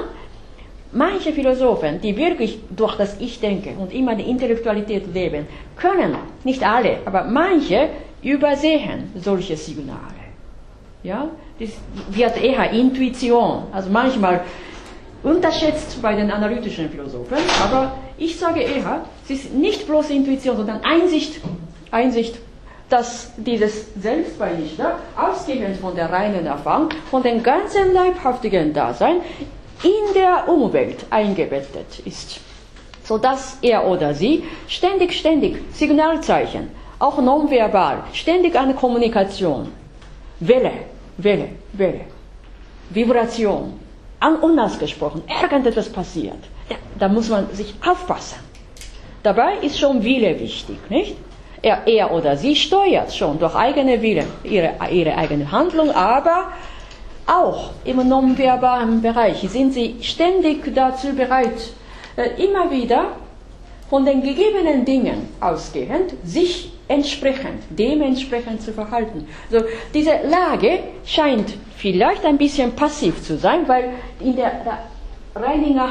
[0.94, 5.46] manche Philosophen, die wirklich durch das Ich denken und immer die Intellektualität leben,
[5.76, 7.88] können, nicht alle, aber manche
[8.22, 10.24] übersehen solche Signale.
[11.02, 11.28] Ja?
[11.58, 11.70] Das
[12.10, 13.64] wird eher Intuition.
[13.72, 14.40] Also manchmal
[15.22, 20.80] unterschätzt bei den analytischen Philosophen, aber ich sage eher, es ist nicht bloß Intuition, sondern
[20.84, 21.40] Einsicht,
[21.90, 22.36] Einsicht,
[22.88, 29.16] dass dieses Selbst bei Lichter, ausgehend von der reinen Erfahrung, von dem ganzen leibhaftigen Dasein,
[29.84, 32.40] in der Umwelt eingebettet ist,
[33.04, 39.70] sodass er oder sie ständig, ständig Signalzeichen, auch nonverbal, ständig eine Kommunikation,
[40.40, 40.72] Welle,
[41.18, 42.00] Welle, Welle,
[42.90, 43.78] Vibration,
[44.40, 46.42] unausgesprochen, irgendetwas passiert.
[46.70, 48.38] Ja, da muss man sich aufpassen.
[49.22, 51.16] Dabei ist schon Wille wichtig, nicht?
[51.62, 56.52] Er, er oder sie steuert schon durch eigene Wille ihre, ihre eigene Handlung, aber
[57.26, 61.72] auch im nonverbalen Bereich sind sie ständig dazu bereit,
[62.16, 63.06] äh, immer wieder
[63.88, 69.26] von den gegebenen Dingen ausgehend sich entsprechend, dementsprechend zu verhalten.
[69.50, 73.90] Also diese Lage scheint vielleicht ein bisschen passiv zu sein, weil
[74.20, 74.78] in der, der
[75.34, 75.90] Reininger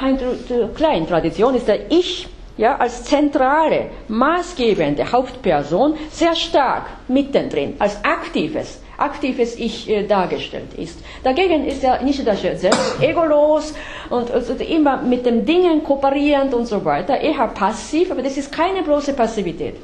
[0.76, 2.28] Klein-Tradition ist der Ich
[2.58, 11.00] ja, als zentrale, maßgebende Hauptperson sehr stark mittendrin, als aktives, aktives Ich äh, dargestellt ist.
[11.24, 13.74] Dagegen ist er nicht das selbst egolos
[14.10, 14.30] und
[14.62, 19.14] immer mit den Dingen kooperierend und so weiter, eher passiv, aber das ist keine bloße
[19.14, 19.76] Passivität.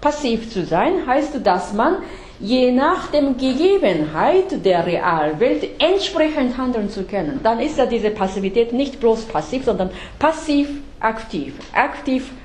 [0.00, 1.98] Passiv zu sein heißt, dass man
[2.40, 7.40] je nach dem Gegebenheit der Realwelt entsprechend handeln zu können.
[7.42, 11.54] Dann ist ja diese Passivität nicht bloß passiv, sondern passiv-aktiv.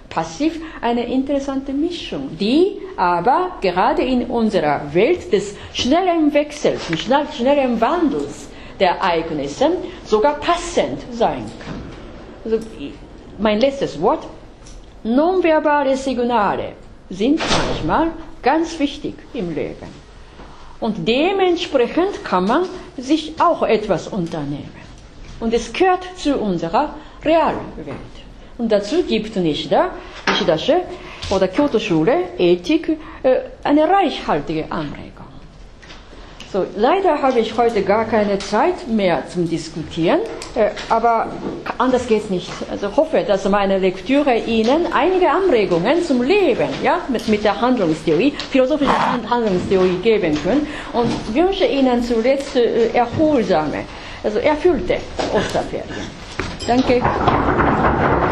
[0.10, 8.50] Aktiv-passiv, eine interessante Mischung, die aber gerade in unserer Welt des schnellen Wechsels, schnellen Wandels
[8.80, 9.72] der Ereignisse
[10.06, 11.82] sogar passend sein kann.
[12.44, 12.60] Also,
[13.38, 14.26] mein letztes Wort,
[15.04, 16.74] nonverbale Signale
[17.10, 18.12] sind manchmal
[18.42, 19.88] ganz wichtig im Leben.
[20.80, 22.64] Und dementsprechend kann man
[22.98, 24.72] sich auch etwas unternehmen.
[25.40, 28.19] Und es gehört zu unserer Realwelt.
[28.60, 29.92] Und dazu gibt Nishida,
[30.28, 30.82] Nishidasche
[31.32, 32.90] oder Kyoto-Schule Ethik
[33.24, 35.10] äh, eine reichhaltige Anregung.
[36.52, 40.20] So, leider habe ich heute gar keine Zeit mehr zum Diskutieren,
[40.56, 41.28] äh, aber
[41.78, 42.50] anders geht es nicht.
[42.70, 48.34] Also hoffe, dass meine Lektüre Ihnen einige Anregungen zum Leben ja, mit, mit der Handlungstheorie,
[48.52, 48.92] philosophische
[49.30, 53.86] Handlungstheorie geben können und wünsche Ihnen zuletzt äh, erholsame,
[54.22, 54.98] also erfüllte
[55.34, 55.86] Osterferien.
[56.68, 57.02] Danke.